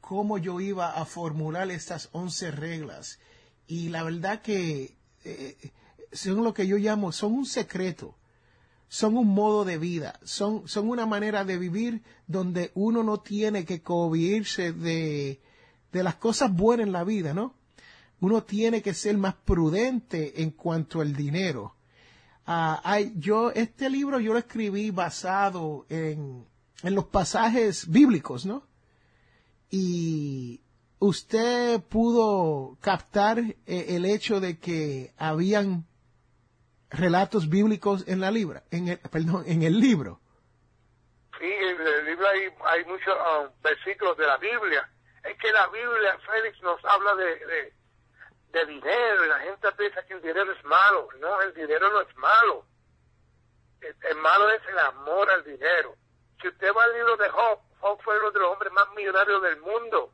cómo 0.00 0.38
yo 0.38 0.60
iba 0.60 0.92
a 0.92 1.04
formular 1.04 1.70
estas 1.70 2.08
11 2.12 2.50
reglas. 2.50 3.18
Y 3.66 3.88
la 3.88 4.02
verdad 4.02 4.42
que 4.42 4.96
eh, 5.24 5.72
son 6.12 6.44
lo 6.44 6.54
que 6.54 6.66
yo 6.66 6.76
llamo, 6.76 7.12
son 7.12 7.32
un 7.32 7.46
secreto 7.46 8.14
son 8.92 9.16
un 9.16 9.28
modo 9.28 9.64
de 9.64 9.78
vida, 9.78 10.20
son, 10.22 10.68
son 10.68 10.90
una 10.90 11.06
manera 11.06 11.46
de 11.46 11.56
vivir 11.56 12.02
donde 12.26 12.72
uno 12.74 13.02
no 13.02 13.20
tiene 13.20 13.64
que 13.64 13.80
cohibirse 13.80 14.74
de, 14.74 15.40
de 15.92 16.02
las 16.02 16.16
cosas 16.16 16.54
buenas 16.54 16.88
en 16.88 16.92
la 16.92 17.02
vida, 17.02 17.32
¿no? 17.32 17.54
Uno 18.20 18.42
tiene 18.42 18.82
que 18.82 18.92
ser 18.92 19.16
más 19.16 19.32
prudente 19.32 20.42
en 20.42 20.50
cuanto 20.50 21.00
al 21.00 21.16
dinero. 21.16 21.74
Hay, 22.44 23.14
yo, 23.16 23.50
este 23.52 23.88
libro 23.88 24.20
yo 24.20 24.34
lo 24.34 24.38
escribí 24.38 24.90
basado 24.90 25.86
en, 25.88 26.44
en 26.82 26.94
los 26.94 27.06
pasajes 27.06 27.88
bíblicos, 27.88 28.44
¿no? 28.44 28.66
Y 29.70 30.60
usted 30.98 31.80
pudo 31.80 32.76
captar 32.82 33.38
eh, 33.38 33.56
el 33.88 34.04
hecho 34.04 34.38
de 34.38 34.58
que 34.58 35.14
habían 35.16 35.86
relatos 36.92 37.48
bíblicos 37.48 38.06
en 38.06 38.20
la 38.20 38.30
libra, 38.30 38.62
en 38.70 38.88
el, 38.88 38.98
perdón, 38.98 39.44
en 39.46 39.62
el 39.62 39.80
libro. 39.80 40.20
Sí, 41.38 41.46
en 41.46 41.80
el 41.80 42.04
libro 42.06 42.26
hay, 42.28 42.48
hay 42.66 42.84
muchos 42.84 43.14
ah, 43.18 43.50
versículos 43.62 44.16
de 44.16 44.26
la 44.26 44.36
Biblia. 44.36 44.88
Es 45.24 45.36
que 45.38 45.52
la 45.52 45.66
Biblia, 45.68 46.18
Félix, 46.26 46.60
nos 46.62 46.84
habla 46.84 47.14
de, 47.14 47.36
de, 47.46 47.72
de 48.52 48.66
dinero 48.66 49.24
y 49.24 49.28
la 49.28 49.38
gente 49.40 49.72
piensa 49.72 50.04
que 50.06 50.14
el 50.14 50.22
dinero 50.22 50.52
es 50.52 50.64
malo. 50.64 51.08
No, 51.20 51.40
el 51.42 51.54
dinero 51.54 51.90
no 51.90 52.00
es 52.00 52.16
malo. 52.16 52.66
El, 53.80 53.96
el 54.10 54.16
malo 54.18 54.50
es 54.50 54.62
el 54.68 54.78
amor 54.78 55.30
al 55.30 55.44
dinero. 55.44 55.96
Si 56.40 56.48
usted 56.48 56.68
va 56.76 56.84
al 56.84 56.92
libro 56.92 57.16
de 57.16 57.28
Job, 57.28 57.58
Job 57.80 58.02
fue 58.02 58.18
uno 58.18 58.30
de 58.30 58.40
los 58.40 58.52
hombres 58.52 58.72
más 58.72 58.88
millonarios 58.94 59.42
del 59.42 59.60
mundo 59.60 60.12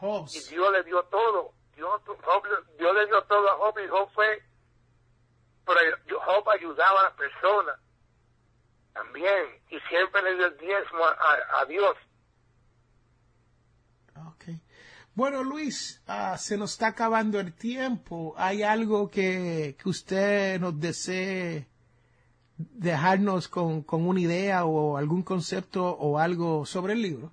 y 0.00 0.40
Dios 0.50 0.72
le 0.72 0.82
dio 0.84 1.02
todo. 1.04 1.52
Dios, 1.76 2.00
Job- 2.04 2.76
Dios 2.78 2.94
le 2.94 3.06
dio 3.06 3.22
todo 3.24 3.48
a 3.50 3.56
Job 3.56 3.78
y 3.84 3.88
Job 3.88 4.08
fue 4.14 4.42
pero 5.66 5.80
Job 6.24 6.48
ayudaba 6.50 7.00
a 7.00 7.04
las 7.04 7.12
personas 7.14 7.76
también 8.92 9.46
y 9.68 9.78
siempre 9.88 10.22
le 10.22 10.36
dio 10.36 10.46
el 10.46 10.56
diezmo 10.56 11.04
a, 11.04 11.64
Dios. 11.66 11.96
Okay. 14.34 14.60
Bueno, 15.14 15.42
Luis, 15.42 16.02
ah, 16.06 16.38
se 16.38 16.56
nos 16.56 16.72
está 16.72 16.88
acabando 16.88 17.40
el 17.40 17.52
tiempo. 17.54 18.32
¿Hay 18.38 18.62
algo 18.62 19.10
que, 19.10 19.76
que 19.82 19.88
usted 19.88 20.60
nos 20.60 20.78
desee 20.80 21.68
dejarnos 22.56 23.48
con, 23.48 23.82
con, 23.82 24.06
una 24.06 24.20
idea 24.20 24.64
o 24.64 24.96
algún 24.96 25.22
concepto 25.22 25.84
o 25.84 26.18
algo 26.18 26.64
sobre 26.64 26.94
el 26.94 27.02
libro? 27.02 27.32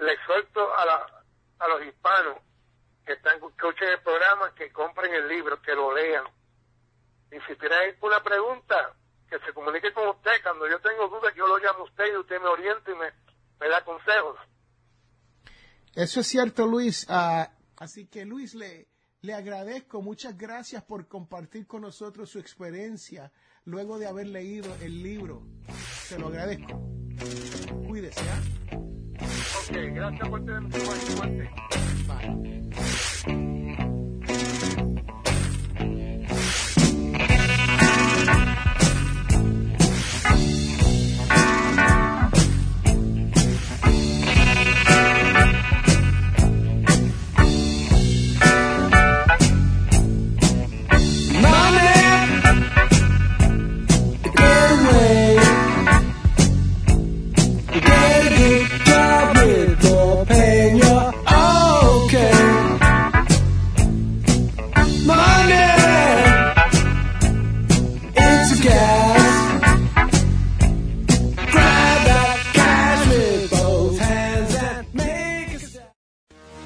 Le 0.00 0.12
exhorto 0.12 0.74
a, 0.76 0.84
la, 0.86 1.24
a 1.60 1.68
los 1.68 1.84
hispanos 1.86 2.38
que 3.04 3.12
están 3.14 3.36
escuchen 3.36 3.88
el 3.88 4.00
programa 4.00 4.54
que 4.54 4.72
compren 4.72 5.14
el 5.14 5.28
libro, 5.28 5.60
que 5.60 5.74
lo 5.74 5.94
lean. 5.94 6.24
Y 7.30 7.36
si 7.46 7.56
tienen 7.56 7.96
una 8.00 8.22
pregunta, 8.22 8.94
que 9.32 9.38
se 9.46 9.52
comunique 9.54 9.92
con 9.92 10.08
usted. 10.08 10.30
Cuando 10.42 10.68
yo 10.68 10.78
tengo 10.80 11.08
dudas, 11.08 11.34
yo 11.34 11.46
lo 11.46 11.58
llamo 11.58 11.80
a 11.80 11.84
usted 11.84 12.04
y 12.12 12.16
usted 12.16 12.40
me 12.40 12.48
orienta 12.48 12.90
y 12.90 12.94
me, 12.94 13.06
me 13.60 13.68
da 13.68 13.82
consejos. 13.84 14.38
Eso 15.94 16.20
es 16.20 16.26
cierto, 16.26 16.66
Luis. 16.66 17.06
Uh, 17.08 17.46
así 17.78 18.06
que, 18.06 18.24
Luis, 18.26 18.54
le, 18.54 18.88
le 19.22 19.34
agradezco. 19.34 20.02
Muchas 20.02 20.36
gracias 20.36 20.82
por 20.84 21.08
compartir 21.08 21.66
con 21.66 21.82
nosotros 21.82 22.30
su 22.30 22.38
experiencia 22.38 23.32
luego 23.64 23.98
de 23.98 24.06
haber 24.06 24.26
leído 24.26 24.74
el 24.82 25.02
libro. 25.02 25.42
Se 26.02 26.18
lo 26.18 26.28
agradezco. 26.28 26.80
Cuídese, 27.86 28.20
¿ah? 28.28 28.42
Ok, 28.72 29.76
gracias 29.94 30.28
por 30.28 30.44
tenerme. 30.44 30.68
Bye. 32.06 32.71
Thank 33.24 33.40
you. 33.46 33.51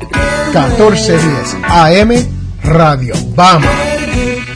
1410 0.52 1.56
AM 1.68 2.10
Radio 2.62 3.14
Vamos. 3.34 3.87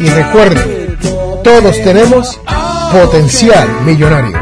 Y 0.03 0.09
recuerden, 0.11 0.99
todos 1.45 1.81
tenemos 1.85 2.41
potencial 2.91 3.69
millonario. 3.85 4.42